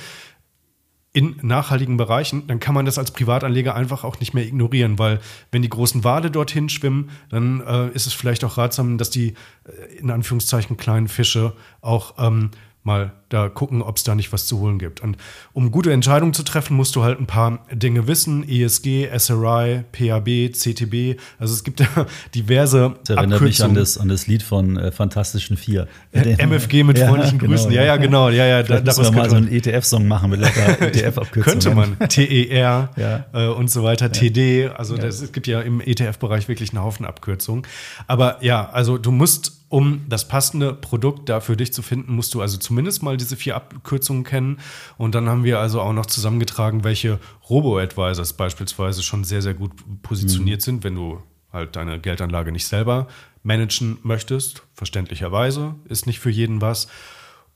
in 1.13 1.35
nachhaltigen 1.43 1.95
Bereichen, 1.95 2.47
dann 2.47 2.59
kann 2.59 2.73
man 2.73 2.87
das 2.87 2.97
als 2.97 3.11
Privatanleger 3.11 3.75
einfach 3.75 4.03
auch 4.03 4.19
nicht 4.19 4.33
mehr 4.33 4.45
ignorieren, 4.45 4.97
weil 4.97 5.19
wenn 5.51 5.61
die 5.61 5.69
großen 5.69 6.03
Wale 6.03 6.31
dorthin 6.31 6.69
schwimmen, 6.69 7.11
dann 7.29 7.61
äh, 7.61 7.89
ist 7.89 8.07
es 8.07 8.13
vielleicht 8.13 8.43
auch 8.43 8.57
ratsam, 8.57 8.97
dass 8.97 9.11
die 9.11 9.35
äh, 9.65 9.95
in 9.99 10.09
Anführungszeichen 10.09 10.75
kleinen 10.75 11.07
Fische 11.07 11.53
auch 11.81 12.15
ähm, 12.17 12.49
mal 12.83 13.13
da 13.29 13.49
gucken, 13.49 13.81
ob 13.81 13.97
es 13.97 14.03
da 14.03 14.13
nicht 14.13 14.31
was 14.31 14.45
zu 14.45 14.59
holen 14.59 14.77
gibt. 14.77 15.01
Und 15.01 15.17
um 15.53 15.71
gute 15.71 15.91
Entscheidungen 15.91 16.33
zu 16.33 16.43
treffen, 16.43 16.75
musst 16.75 16.95
du 16.95 17.03
halt 17.03 17.19
ein 17.19 17.25
paar 17.25 17.65
Dinge 17.71 18.07
wissen. 18.07 18.47
ESG, 18.47 19.09
SRI, 19.17 19.83
PAB, 19.91 20.51
CTB. 20.53 21.19
Also 21.39 21.53
es 21.53 21.63
gibt 21.63 21.79
ja 21.79 21.87
diverse 22.35 22.95
Das 23.07 23.17
erinnert 23.17 23.41
mich 23.41 23.63
an 23.63 23.73
das, 23.73 23.97
an 23.97 24.09
das 24.09 24.27
Lied 24.27 24.43
von 24.43 24.77
äh, 24.77 24.91
Fantastischen 24.91 25.57
Vier. 25.57 25.87
MFG 26.11 26.83
mit 26.83 26.99
freundlichen 26.99 27.39
genau, 27.39 27.51
Grüßen. 27.51 27.71
Ja, 27.71 27.83
ja, 27.83 27.97
genau. 27.97 28.29
Ja, 28.29 28.45
ja, 28.45 28.63
da, 28.63 28.81
daraus 28.81 29.11
wir 29.11 29.17
mal 29.17 29.29
so 29.29 29.37
einen 29.37 29.51
ETF-Song 29.51 30.07
machen 30.07 30.29
mit 30.29 30.41
ETF-Abkürzungen. 30.41 31.43
Könnte 31.43 31.73
man. 31.73 31.97
TER 32.09 32.89
ja. 32.95 33.25
äh, 33.33 33.47
und 33.47 33.71
so 33.71 33.83
weiter. 33.83 34.11
TD. 34.11 34.69
Also 34.75 34.97
das, 34.97 35.21
es 35.21 35.31
gibt 35.31 35.47
ja 35.47 35.61
im 35.61 35.81
ETF-Bereich 35.81 36.47
wirklich 36.47 36.71
einen 36.71 36.83
Haufen 36.83 37.05
Abkürzungen. 37.05 37.65
Aber 38.07 38.37
ja, 38.43 38.69
also 38.69 38.97
du 38.97 39.11
musst 39.11 39.62
um 39.73 40.05
das 40.07 40.27
passende 40.27 40.71
Produkt 40.71 41.29
da 41.29 41.39
für 41.39 41.57
dich 41.57 41.73
zu 41.73 41.81
finden, 41.81 42.13
musst 42.13 42.35
du 42.35 42.41
also 42.41 42.57
zumindest 42.57 43.01
mal 43.01 43.17
diese 43.17 43.35
vier 43.35 43.55
Abkürzungen 43.55 44.23
kennen. 44.23 44.59
Und 44.99 45.15
dann 45.15 45.27
haben 45.27 45.43
wir 45.43 45.57
also 45.57 45.81
auch 45.81 45.93
noch 45.93 46.05
zusammengetragen, 46.05 46.83
welche 46.83 47.19
Robo-Advisors 47.49 48.33
beispielsweise 48.33 49.01
schon 49.01 49.23
sehr, 49.23 49.41
sehr 49.41 49.55
gut 49.55 49.71
positioniert 50.03 50.61
mhm. 50.61 50.63
sind, 50.63 50.83
wenn 50.83 50.93
du 50.93 51.23
halt 51.51 51.75
deine 51.75 51.99
Geldanlage 51.99 52.51
nicht 52.51 52.67
selber 52.67 53.07
managen 53.41 53.97
möchtest. 54.03 54.61
Verständlicherweise 54.75 55.73
ist 55.85 56.05
nicht 56.05 56.19
für 56.19 56.29
jeden 56.29 56.61
was. 56.61 56.87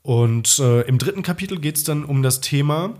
Und 0.02 0.58
äh, 0.58 0.80
im 0.88 0.98
dritten 0.98 1.22
Kapitel 1.22 1.60
geht 1.60 1.76
es 1.76 1.84
dann 1.84 2.04
um 2.04 2.24
das 2.24 2.40
Thema 2.40 2.94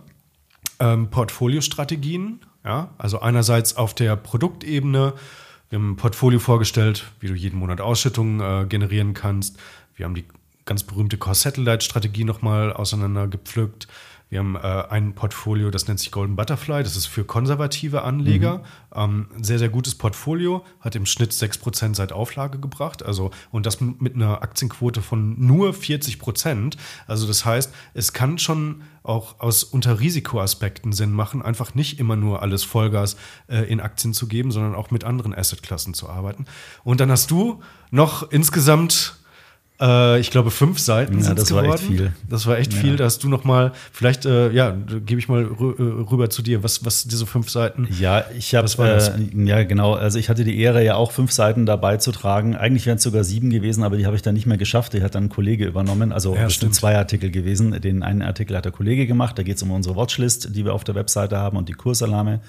ähm, 0.78 1.10
Portfoliostrategien. 1.10 2.38
Ja? 2.64 2.94
Also 2.98 3.18
einerseits 3.18 3.76
auf 3.76 3.94
der 3.94 4.14
Produktebene, 4.14 5.14
wir 5.70 5.78
haben 5.78 5.92
ein 5.92 5.96
Portfolio 5.96 6.38
vorgestellt, 6.38 7.10
wie 7.20 7.28
du 7.28 7.34
jeden 7.34 7.58
Monat 7.58 7.80
Ausschüttungen 7.80 8.40
äh, 8.40 8.66
generieren 8.66 9.14
kannst. 9.14 9.58
Wir 9.96 10.06
haben 10.06 10.14
die 10.14 10.25
ganz 10.64 10.82
berühmte 10.82 11.18
Core-Satellite-Strategie 11.18 12.25
nochmal 12.25 12.72
auseinandergepflückt. 12.72 13.88
Wir 14.30 14.40
haben 14.40 14.56
äh, 14.56 14.58
ein 14.58 15.14
Portfolio, 15.14 15.70
das 15.70 15.88
nennt 15.88 16.00
sich 16.00 16.11
Golden 16.11 16.37
Butterfly. 16.37 16.82
Das 16.82 16.97
ist 16.97 17.06
für 17.06 17.25
konservative 17.25 18.02
Anleger. 18.02 18.58
Mhm. 18.58 18.62
Ähm, 18.94 19.26
sehr, 19.40 19.58
sehr 19.58 19.70
gutes 19.70 19.94
Portfolio. 19.94 20.64
Hat 20.80 20.94
im 20.97 21.06
Schnitt 21.06 21.32
6% 21.32 21.94
seit 21.94 22.12
Auflage 22.12 22.58
gebracht. 22.58 23.02
Also, 23.02 23.30
und 23.50 23.64
das 23.64 23.80
mit 23.80 24.14
einer 24.14 24.42
Aktienquote 24.42 25.00
von 25.00 25.35
nur 25.38 25.70
40%. 25.70 26.76
Also, 27.06 27.26
das 27.26 27.44
heißt, 27.44 27.73
es 27.94 28.12
kann 28.12 28.38
schon 28.38 28.82
auch 29.02 29.40
aus 29.40 29.64
unter 29.64 30.00
Risikoaspekten 30.00 30.92
Sinn 30.92 31.12
machen, 31.12 31.40
einfach 31.40 31.75
nicht 31.75 31.99
immer 31.99 32.16
nur 32.16 32.42
alles 32.42 32.64
Vollgas 32.64 33.16
äh, 33.47 33.62
in 33.62 33.80
Aktien 33.80 34.12
zu 34.12 34.28
geben, 34.28 34.50
sondern 34.50 34.75
auch 34.75 34.90
mit 34.90 35.04
anderen 35.04 35.35
Assetklassen 35.35 35.94
zu 35.94 36.11
arbeiten. 36.11 36.44
Und 36.85 37.00
dann 37.00 37.11
hast 37.11 37.30
du 37.30 37.62
noch 37.90 38.30
insgesamt 38.30 39.17
äh, 39.80 40.18
ich 40.18 40.30
glaube, 40.30 40.50
fünf 40.50 40.78
Seiten 40.78 41.18
ja, 41.18 41.25
sind 41.25 41.38
das 41.38 41.49
geworden. 41.49 41.68
war 41.68 41.75
echt 41.75 41.85
viel. 41.85 42.12
Das 42.28 42.47
war 42.47 42.58
echt 42.58 42.73
ja. 42.73 42.80
viel. 42.80 42.97
Da 42.97 43.04
hast 43.04 43.23
du 43.23 43.28
noch 43.28 43.44
mal, 43.44 43.73
vielleicht, 43.92 44.26
äh, 44.26 44.50
ja, 44.50 44.76
gebe 45.06 45.20
ich 45.20 45.28
mal 45.28 45.44
äh, 45.44 45.82
rüber 45.82 46.30
zu 46.30 46.42
dir. 46.42 46.62
Was, 46.62 46.85
was 46.85 47.04
diese 47.04 47.26
fünf 47.26 47.49
Seiten? 47.50 47.88
Ja, 47.99 48.25
ich 48.37 48.54
habe, 48.54 48.66
äh, 48.66 49.44
ja 49.44 49.62
genau. 49.62 49.94
Also 49.94 50.18
ich 50.18 50.28
hatte 50.28 50.44
die 50.44 50.58
Ehre, 50.58 50.85
ja 50.85 50.97
auch 50.97 51.12
fünf 51.12 51.30
Seiten 51.30 51.64
dabei 51.64 51.99
zu 51.99 52.11
tragen. 52.11 52.56
Eigentlich 52.56 52.87
wären 52.87 52.97
es 52.97 53.04
sogar 53.04 53.23
sieben 53.23 53.50
gewesen, 53.50 53.85
aber 53.85 53.97
die 53.97 54.06
habe 54.06 54.16
ich 54.16 54.23
dann 54.23 54.35
nicht 54.35 54.47
mehr 54.47 54.58
geschafft. 54.58 54.94
Die 54.94 55.02
hat 55.02 55.14
dann 55.14 55.25
ein 55.25 55.28
Kollege 55.28 55.66
übernommen. 55.66 56.12
Also 56.12 56.35
ja, 56.35 56.47
es 56.47 56.54
sind 56.54 56.75
zwei 56.75 56.97
Artikel 56.97 57.30
gewesen. 57.30 57.80
Den 57.80 58.02
einen 58.02 58.23
Artikel 58.23 58.56
hat 58.56 58.64
der 58.64 58.73
Kollege 58.73 59.06
gemacht. 59.06 59.38
Da 59.38 59.44
geht 59.44 59.56
es 59.56 59.62
um 59.62 59.70
unsere 59.70 59.94
Watchlist, 59.94 60.56
die 60.56 60.64
wir 60.64 60.75
auf 60.75 60.85
der 60.85 60.97
Webseite 60.97 61.38
haben 61.38 61.56
und 61.56 61.68
die 61.68 61.75
Kursalarme. 61.75 62.40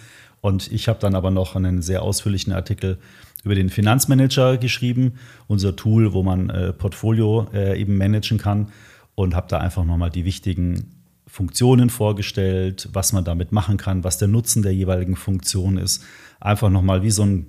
Und 0.42 0.72
ich 0.72 0.88
habe 0.88 1.00
dann 1.00 1.16
aber 1.16 1.32
noch 1.32 1.56
einen 1.56 1.82
sehr 1.82 2.02
ausführlichen 2.02 2.54
Artikel 2.54 2.98
über 3.44 3.56
den 3.56 3.70
Finanzmanager 3.70 4.58
geschrieben, 4.58 5.14
unser 5.48 5.76
Tool, 5.76 6.14
wo 6.14 6.24
man 6.24 6.50
äh, 6.50 6.74
Portfolio 6.74 7.48
äh, 7.54 7.80
eben 7.80 7.98
managen 7.98 8.38
kann 8.38 8.68
und 9.16 9.36
habe 9.36 9.48
da 9.50 9.60
einfach 9.60 9.86
nochmal 9.86 10.10
die 10.10 10.26
wichtigen 10.26 10.96
Funktionen 11.26 11.90
vorgestellt, 11.90 12.90
was 12.92 13.14
man 13.14 13.24
damit 13.24 13.52
machen 13.52 13.78
kann, 13.78 14.04
was 14.04 14.18
der 14.18 14.28
Nutzen 14.28 14.64
der 14.64 14.74
jeweiligen 14.74 15.16
Funktion 15.16 15.78
ist. 15.78 16.04
Einfach 16.40 16.70
nochmal 16.70 17.04
wie 17.04 17.12
so 17.12 17.24
ein, 17.24 17.48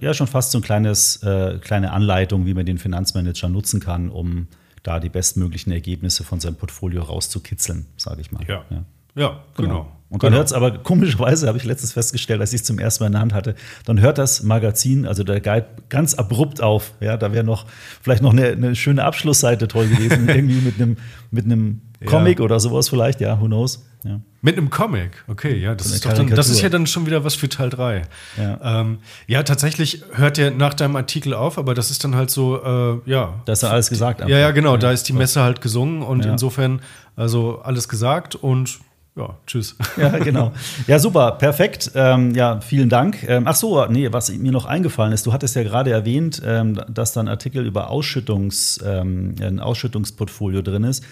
ja 0.00 0.12
schon 0.14 0.26
fast 0.26 0.50
so 0.50 0.58
ein 0.58 0.62
kleines, 0.62 1.22
äh, 1.22 1.58
kleine 1.60 1.92
Anleitung, 1.92 2.44
wie 2.44 2.54
man 2.54 2.66
den 2.66 2.78
Finanzmanager 2.78 3.48
nutzen 3.48 3.80
kann, 3.80 4.08
um 4.10 4.48
da 4.82 5.00
die 5.00 5.08
bestmöglichen 5.08 5.72
Ergebnisse 5.72 6.24
von 6.24 6.40
seinem 6.40 6.56
Portfolio 6.56 7.02
rauszukitzeln, 7.02 7.86
sage 7.96 8.20
ich 8.20 8.32
mal. 8.32 8.44
Ja. 8.46 8.64
ja. 8.70 8.84
Ja, 9.14 9.40
genau. 9.56 9.68
genau. 9.68 9.94
Und 10.14 10.22
dann 10.22 10.30
genau. 10.30 10.38
hört 10.38 10.46
es 10.46 10.52
aber 10.52 10.78
komischerweise, 10.78 11.48
habe 11.48 11.58
ich 11.58 11.64
letztens 11.64 11.92
festgestellt, 11.92 12.40
als 12.40 12.52
ich 12.52 12.60
es 12.60 12.66
zum 12.66 12.78
ersten 12.78 13.02
Mal 13.02 13.06
in 13.08 13.12
der 13.14 13.20
Hand 13.20 13.32
hatte, 13.32 13.56
dann 13.84 14.00
hört 14.00 14.18
das 14.18 14.44
Magazin, 14.44 15.06
also 15.06 15.24
der 15.24 15.40
Guide, 15.40 15.66
ganz 15.88 16.14
abrupt 16.14 16.62
auf. 16.62 16.92
Ja, 17.00 17.16
da 17.16 17.32
wäre 17.32 17.42
noch 17.42 17.66
vielleicht 18.00 18.22
noch 18.22 18.32
eine, 18.32 18.46
eine, 18.46 18.76
schöne 18.76 19.02
Abschlussseite 19.02 19.66
toll 19.66 19.88
gewesen, 19.88 20.28
irgendwie 20.28 20.60
mit 20.60 20.76
einem 20.76 20.98
mit 21.32 21.46
einem 21.46 21.80
Comic 22.06 22.38
ja. 22.38 22.44
oder 22.44 22.60
sowas 22.60 22.88
vielleicht, 22.88 23.20
ja, 23.20 23.40
who 23.40 23.46
knows. 23.46 23.84
Ja. 24.04 24.20
Mit 24.40 24.56
einem 24.56 24.68
Comic, 24.70 25.24
okay, 25.26 25.56
ja, 25.56 25.74
das 25.74 25.90
ist, 25.90 26.04
dann, 26.04 26.28
das 26.28 26.48
ist 26.50 26.60
ja 26.60 26.68
dann 26.68 26.86
schon 26.86 27.06
wieder 27.06 27.24
was 27.24 27.34
für 27.34 27.48
Teil 27.48 27.70
3. 27.70 28.02
Ja. 28.36 28.82
Ähm, 28.82 28.98
ja, 29.26 29.42
tatsächlich 29.42 30.04
hört 30.12 30.36
der 30.36 30.50
nach 30.50 30.74
deinem 30.74 30.94
Artikel 30.94 31.34
auf, 31.34 31.58
aber 31.58 31.74
das 31.74 31.90
ist 31.90 32.04
dann 32.04 32.14
halt 32.14 32.30
so, 32.30 32.62
äh, 32.62 33.10
ja. 33.10 33.40
Das 33.46 33.60
ist 33.60 33.62
ja 33.62 33.70
alles 33.70 33.88
gesagt. 33.88 34.20
Ja, 34.20 34.38
ja, 34.38 34.50
genau, 34.52 34.76
da 34.76 34.92
ist 34.92 35.08
die 35.08 35.14
Messe 35.14 35.42
halt 35.42 35.60
gesungen 35.60 36.02
und 36.02 36.24
insofern 36.24 36.82
also 37.16 37.62
alles 37.62 37.88
gesagt 37.88 38.36
und 38.36 38.78
ja, 39.16 39.38
tschüss. 39.46 39.76
Ja, 39.96 40.18
genau. 40.18 40.52
Ja, 40.86 40.98
super, 40.98 41.32
perfekt. 41.32 41.92
Ähm, 41.94 42.34
ja, 42.34 42.60
vielen 42.60 42.88
Dank. 42.88 43.22
Ähm, 43.28 43.44
ach 43.46 43.54
so, 43.54 43.86
nee, 43.86 44.12
was 44.12 44.30
mir 44.32 44.50
noch 44.50 44.64
eingefallen 44.64 45.12
ist, 45.12 45.26
du 45.26 45.32
hattest 45.32 45.54
ja 45.54 45.62
gerade 45.62 45.92
erwähnt, 45.92 46.42
ähm, 46.44 46.80
dass 46.88 47.12
da 47.12 47.20
ein 47.20 47.28
Artikel 47.28 47.64
über 47.64 47.90
Ausschüttungs, 47.90 48.80
ähm, 48.84 49.36
ein 49.40 49.60
Ausschüttungsportfolio 49.60 50.62
drin 50.62 50.84
ist. 50.84 51.04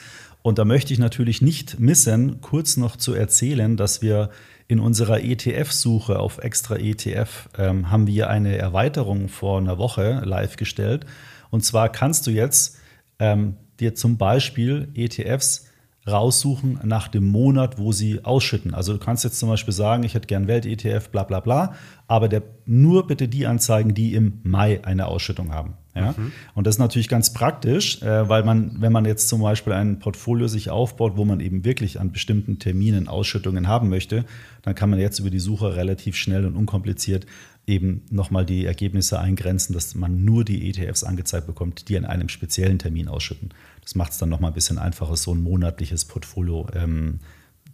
Und 0.43 0.59
da 0.59 0.65
möchte 0.65 0.93
ich 0.93 0.99
natürlich 0.99 1.41
nicht 1.41 1.79
missen, 1.79 2.41
kurz 2.41 2.77
noch 2.77 2.97
zu 2.97 3.15
erzählen, 3.15 3.77
dass 3.77 4.03
wir 4.03 4.31
in 4.67 4.81
unserer 4.81 5.21
ETF-Suche 5.23 6.19
auf 6.19 6.39
extra 6.39 6.77
ETF 6.77 7.49
ähm, 7.57 7.91
haben 7.91 8.09
wir 8.09 8.29
eine 8.29 8.57
Erweiterung 8.57 9.29
vor 9.29 9.59
einer 9.59 9.79
Woche 9.79 10.23
live 10.25 10.57
gestellt. 10.57 11.07
Und 11.51 11.65
zwar 11.65 11.91
kannst 11.91 12.27
du 12.27 12.31
jetzt 12.33 12.79
ähm, 13.21 13.57
dir 13.79 13.95
zum 13.95 14.17
Beispiel 14.17 14.89
ETFs 14.95 15.67
raussuchen 16.07 16.81
nach 16.85 17.09
dem 17.09 17.29
Monat, 17.29 17.79
wo 17.79 17.93
sie 17.93 18.25
ausschütten. 18.25 18.75
Also 18.75 18.93
du 18.93 18.99
kannst 18.99 19.23
jetzt 19.23 19.39
zum 19.39 19.49
Beispiel 19.49 19.73
sagen, 19.73 20.03
ich 20.03 20.15
hätte 20.15 20.27
gern 20.27 20.49
Welt-ETF, 20.49 21.11
bla 21.11 21.23
bla 21.23 21.41
bla, 21.41 21.75
aber 22.09 22.29
der, 22.29 22.43
nur 22.67 23.07
bitte 23.07 23.29
die 23.29 23.47
anzeigen, 23.47 23.95
die 23.95 24.15
im 24.15 24.41
Mai 24.43 24.85
eine 24.85 25.07
Ausschüttung 25.07 25.53
haben. 25.53 25.75
Ja? 25.95 26.15
Mhm. 26.17 26.33
Und 26.55 26.67
das 26.67 26.77
ist 26.77 26.79
natürlich 26.81 27.09
ganz 27.09 27.33
praktisch, 27.33 28.03
äh, 28.03 28.29
weil 28.29 28.43
man, 28.45 28.81
wenn 28.81 28.93
man 28.93 29.05
jetzt 29.05 29.29
zum 29.29 29.43
Beispiel 29.43 29.73
ein 29.75 29.99
Portfolio 29.99 30.49
sich 30.49 30.71
aufbaut, 30.71 31.17
wo 31.17 31.25
man 31.25 31.41
eben 31.41 31.65
wirklich 31.65 32.01
an 32.01 32.11
bestimmten 32.11 32.59
Terminen 32.59 33.09
Ausschüttungen 33.09 33.69
haben 33.69 33.89
möchte, 33.89 34.25
dann 34.63 34.75
kann 34.75 34.91
man 34.91 34.99
jetzt 34.99 35.19
über 35.19 35.31
die 35.31 35.41
Suche 35.41 35.77
relativ 35.77 36.17
schnell 36.17 36.47
und 36.47 36.57
unkompliziert 36.57 37.27
eben 37.67 38.03
nochmal 38.11 38.45
die 38.45 38.67
Ergebnisse 38.67 39.21
eingrenzen, 39.21 39.73
dass 39.73 39.95
man 39.95 40.25
nur 40.25 40.45
die 40.45 40.69
ETFs 40.69 41.05
angezeigt 41.05 41.47
bekommt, 41.47 41.89
die 41.89 41.97
an 41.97 42.05
einem 42.05 42.29
speziellen 42.29 42.79
Termin 42.79 43.09
ausschütten. 43.09 43.55
Das 43.83 43.95
macht 43.95 44.13
es 44.13 44.19
dann 44.19 44.29
nochmal 44.29 44.51
ein 44.51 44.55
bisschen 44.55 44.79
einfacher, 44.79 45.17
so 45.17 45.35
ein 45.35 45.43
monatliches 45.43 46.05
Portfolio 46.05 46.67
ähm, 46.75 47.21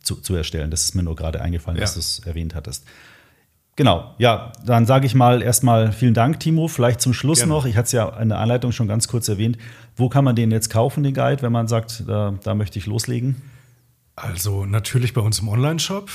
zu, 0.03 0.17
zu, 0.17 0.35
erstellen. 0.35 0.71
Das 0.71 0.85
ist 0.85 0.95
mir 0.95 1.03
nur 1.03 1.17
gerade 1.17 1.41
eingefallen, 1.41 1.79
ja. 1.79 1.83
dass 1.83 1.95
du 1.95 2.01
es 2.01 2.21
erwähnt 2.21 2.55
hattest. 2.55 2.85
Genau, 3.77 4.15
ja, 4.19 4.53
dann 4.65 4.87
sage 4.87 5.07
ich 5.07 5.15
mal 5.15 5.41
erstmal 5.41 5.93
vielen 5.93 6.15
Dank, 6.15 6.41
Timo. 6.41 6.67
Vielleicht 6.67 7.01
zum 7.01 7.15
Schluss 7.15 7.39
Gerne. 7.39 7.53
noch, 7.53 7.65
ich 7.65 7.77
hatte 7.77 7.87
es 7.87 7.93
ja 7.93 8.09
in 8.21 8.29
der 8.29 8.39
Anleitung 8.39 8.73
schon 8.73 8.89
ganz 8.89 9.07
kurz 9.07 9.29
erwähnt, 9.29 9.57
wo 9.97 10.09
kann 10.09 10.25
man 10.25 10.35
den 10.35 10.51
jetzt 10.51 10.69
kaufen, 10.69 11.05
den 11.05 11.15
Guide, 11.15 11.43
wenn 11.43 11.53
man 11.53 11.69
sagt, 11.69 12.03
da, 12.07 12.35
da 12.43 12.55
möchte 12.55 12.79
ich 12.79 12.87
loslegen? 12.87 13.37
Also 14.17 14.67
natürlich 14.67 15.15
bei 15.15 15.21
uns 15.21 15.39
im 15.39 15.49
Online-Shop. 15.49 16.11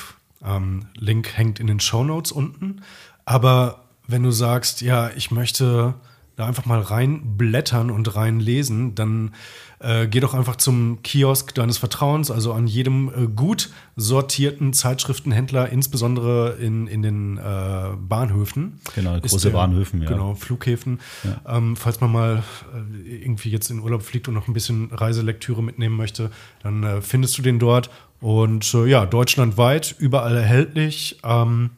Ähm, 0.46 0.88
Link 0.96 1.38
hängt 1.38 1.60
in 1.60 1.68
den 1.68 1.80
Show 1.80 2.04
Notes 2.04 2.34
unten. 2.34 2.82
Aber 3.26 3.84
wenn 4.08 4.24
du 4.24 4.32
sagst, 4.32 4.82
ja, 4.82 5.10
ich 5.16 5.32
möchte 5.32 5.96
da 6.36 6.48
einfach 6.48 6.66
mal 6.66 6.82
reinblättern 6.82 7.92
und 7.92 8.16
reinlesen, 8.16 8.96
dann 8.96 9.34
äh, 9.80 10.08
geh 10.08 10.20
doch 10.20 10.34
einfach 10.34 10.56
zum 10.56 11.04
Kiosk 11.04 11.54
deines 11.54 11.78
Vertrauens, 11.78 12.32
also 12.32 12.54
an 12.54 12.66
jedem 12.66 13.10
äh, 13.10 13.28
gut 13.28 13.70
sortierten 13.96 14.74
Zeitschriftenhändler, 14.74 15.70
insbesondere 15.70 16.58
in, 16.60 16.88
in 16.88 17.04
den 17.04 17.38
äh, 17.38 17.96
Bahnhöfen. 17.98 18.80
Genau, 18.96 19.20
große 19.20 19.50
der, 19.50 19.58
Bahnhöfen, 19.58 20.02
ja. 20.02 20.10
Genau, 20.10 20.34
Flughäfen. 20.34 21.00
Ja. 21.24 21.58
Ähm, 21.58 21.76
falls 21.76 22.02
man 22.02 22.12
mal 22.12 22.44
äh, 22.74 23.16
irgendwie 23.24 23.52
jetzt 23.52 23.70
in 23.70 23.80
Urlaub 23.80 24.02
fliegt 24.02 24.28
und 24.28 24.34
noch 24.34 24.48
ein 24.48 24.54
bisschen 24.54 24.90
Reiselektüre 24.92 25.62
mitnehmen 25.62 25.96
möchte, 25.96 26.32
dann 26.64 26.84
äh, 26.84 27.02
findest 27.02 27.38
du 27.38 27.44
den 27.44 27.60
dort. 27.60 27.92
Und 28.22 28.74
äh, 28.74 28.86
ja, 28.88 29.06
deutschlandweit, 29.06 29.96
überall 30.00 30.36
erhältlich. 30.36 31.20
Ähm, 31.24 31.72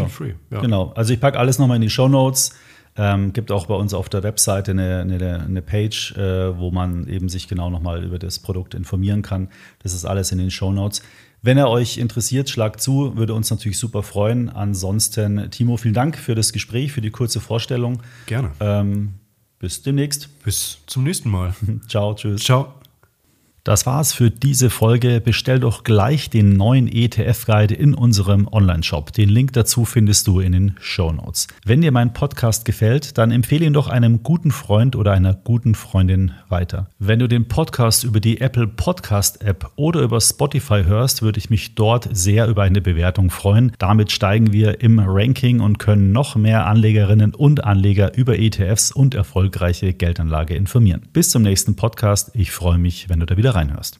ja. 0.00 0.08
Free. 0.08 0.34
Ja. 0.50 0.60
Genau. 0.60 0.92
Also 0.94 1.12
ich 1.12 1.20
packe 1.20 1.38
alles 1.38 1.58
nochmal 1.58 1.76
in 1.76 1.82
die 1.82 1.90
Show 1.90 2.08
Notes. 2.08 2.54
Ähm, 2.94 3.32
gibt 3.32 3.50
auch 3.50 3.66
bei 3.66 3.74
uns 3.74 3.94
auf 3.94 4.10
der 4.10 4.22
Webseite 4.22 4.72
eine, 4.72 5.00
eine, 5.00 5.40
eine 5.40 5.62
Page, 5.62 6.14
äh, 6.16 6.58
wo 6.58 6.70
man 6.70 7.08
eben 7.08 7.30
sich 7.30 7.48
genau 7.48 7.70
nochmal 7.70 8.04
über 8.04 8.18
das 8.18 8.38
Produkt 8.38 8.74
informieren 8.74 9.22
kann. 9.22 9.48
Das 9.82 9.94
ist 9.94 10.04
alles 10.04 10.30
in 10.30 10.38
den 10.38 10.50
Show 10.50 10.72
Notes. 10.72 11.02
Wenn 11.40 11.58
er 11.58 11.70
euch 11.70 11.98
interessiert, 11.98 12.50
schlagt 12.50 12.80
zu, 12.80 13.16
würde 13.16 13.34
uns 13.34 13.50
natürlich 13.50 13.78
super 13.78 14.02
freuen. 14.02 14.48
Ansonsten, 14.48 15.50
Timo, 15.50 15.76
vielen 15.76 15.94
Dank 15.94 16.16
für 16.16 16.34
das 16.34 16.52
Gespräch, 16.52 16.92
für 16.92 17.00
die 17.00 17.10
kurze 17.10 17.40
Vorstellung. 17.40 18.02
Gerne. 18.26 18.50
Ähm, 18.60 19.14
bis 19.58 19.82
demnächst. 19.82 20.28
Bis 20.44 20.78
zum 20.86 21.02
nächsten 21.02 21.30
Mal. 21.30 21.54
Ciao, 21.88 22.14
tschüss. 22.14 22.42
Ciao. 22.42 22.74
Das 23.64 23.86
war's 23.86 24.12
für 24.12 24.28
diese 24.28 24.70
Folge. 24.70 25.20
Bestell 25.20 25.60
doch 25.60 25.84
gleich 25.84 26.28
den 26.28 26.56
neuen 26.56 26.88
ETF-Guide 26.88 27.72
in 27.74 27.94
unserem 27.94 28.48
Online-Shop. 28.50 29.12
Den 29.12 29.28
Link 29.28 29.52
dazu 29.52 29.84
findest 29.84 30.26
du 30.26 30.40
in 30.40 30.50
den 30.50 30.74
Show 30.80 31.12
Notes. 31.12 31.46
Wenn 31.64 31.80
dir 31.80 31.92
mein 31.92 32.12
Podcast 32.12 32.64
gefällt, 32.64 33.18
dann 33.18 33.30
empfehle 33.30 33.64
ihn 33.64 33.72
doch 33.72 33.86
einem 33.86 34.24
guten 34.24 34.50
Freund 34.50 34.96
oder 34.96 35.12
einer 35.12 35.34
guten 35.34 35.76
Freundin 35.76 36.32
weiter. 36.48 36.88
Wenn 36.98 37.20
du 37.20 37.28
den 37.28 37.46
Podcast 37.46 38.02
über 38.02 38.18
die 38.18 38.40
Apple 38.40 38.66
Podcast 38.66 39.44
App 39.44 39.70
oder 39.76 40.00
über 40.00 40.20
Spotify 40.20 40.82
hörst, 40.84 41.22
würde 41.22 41.38
ich 41.38 41.48
mich 41.48 41.76
dort 41.76 42.08
sehr 42.10 42.48
über 42.48 42.64
eine 42.64 42.80
Bewertung 42.80 43.30
freuen. 43.30 43.70
Damit 43.78 44.10
steigen 44.10 44.52
wir 44.52 44.80
im 44.80 44.98
Ranking 44.98 45.60
und 45.60 45.78
können 45.78 46.10
noch 46.10 46.34
mehr 46.34 46.66
Anlegerinnen 46.66 47.32
und 47.32 47.62
Anleger 47.62 48.16
über 48.16 48.40
ETFs 48.40 48.90
und 48.90 49.14
erfolgreiche 49.14 49.94
Geldanlage 49.94 50.56
informieren. 50.56 51.02
Bis 51.12 51.30
zum 51.30 51.42
nächsten 51.42 51.76
Podcast. 51.76 52.32
Ich 52.34 52.50
freue 52.50 52.78
mich, 52.78 53.08
wenn 53.08 53.20
du 53.20 53.26
da 53.26 53.36
reinhörst. 53.54 53.98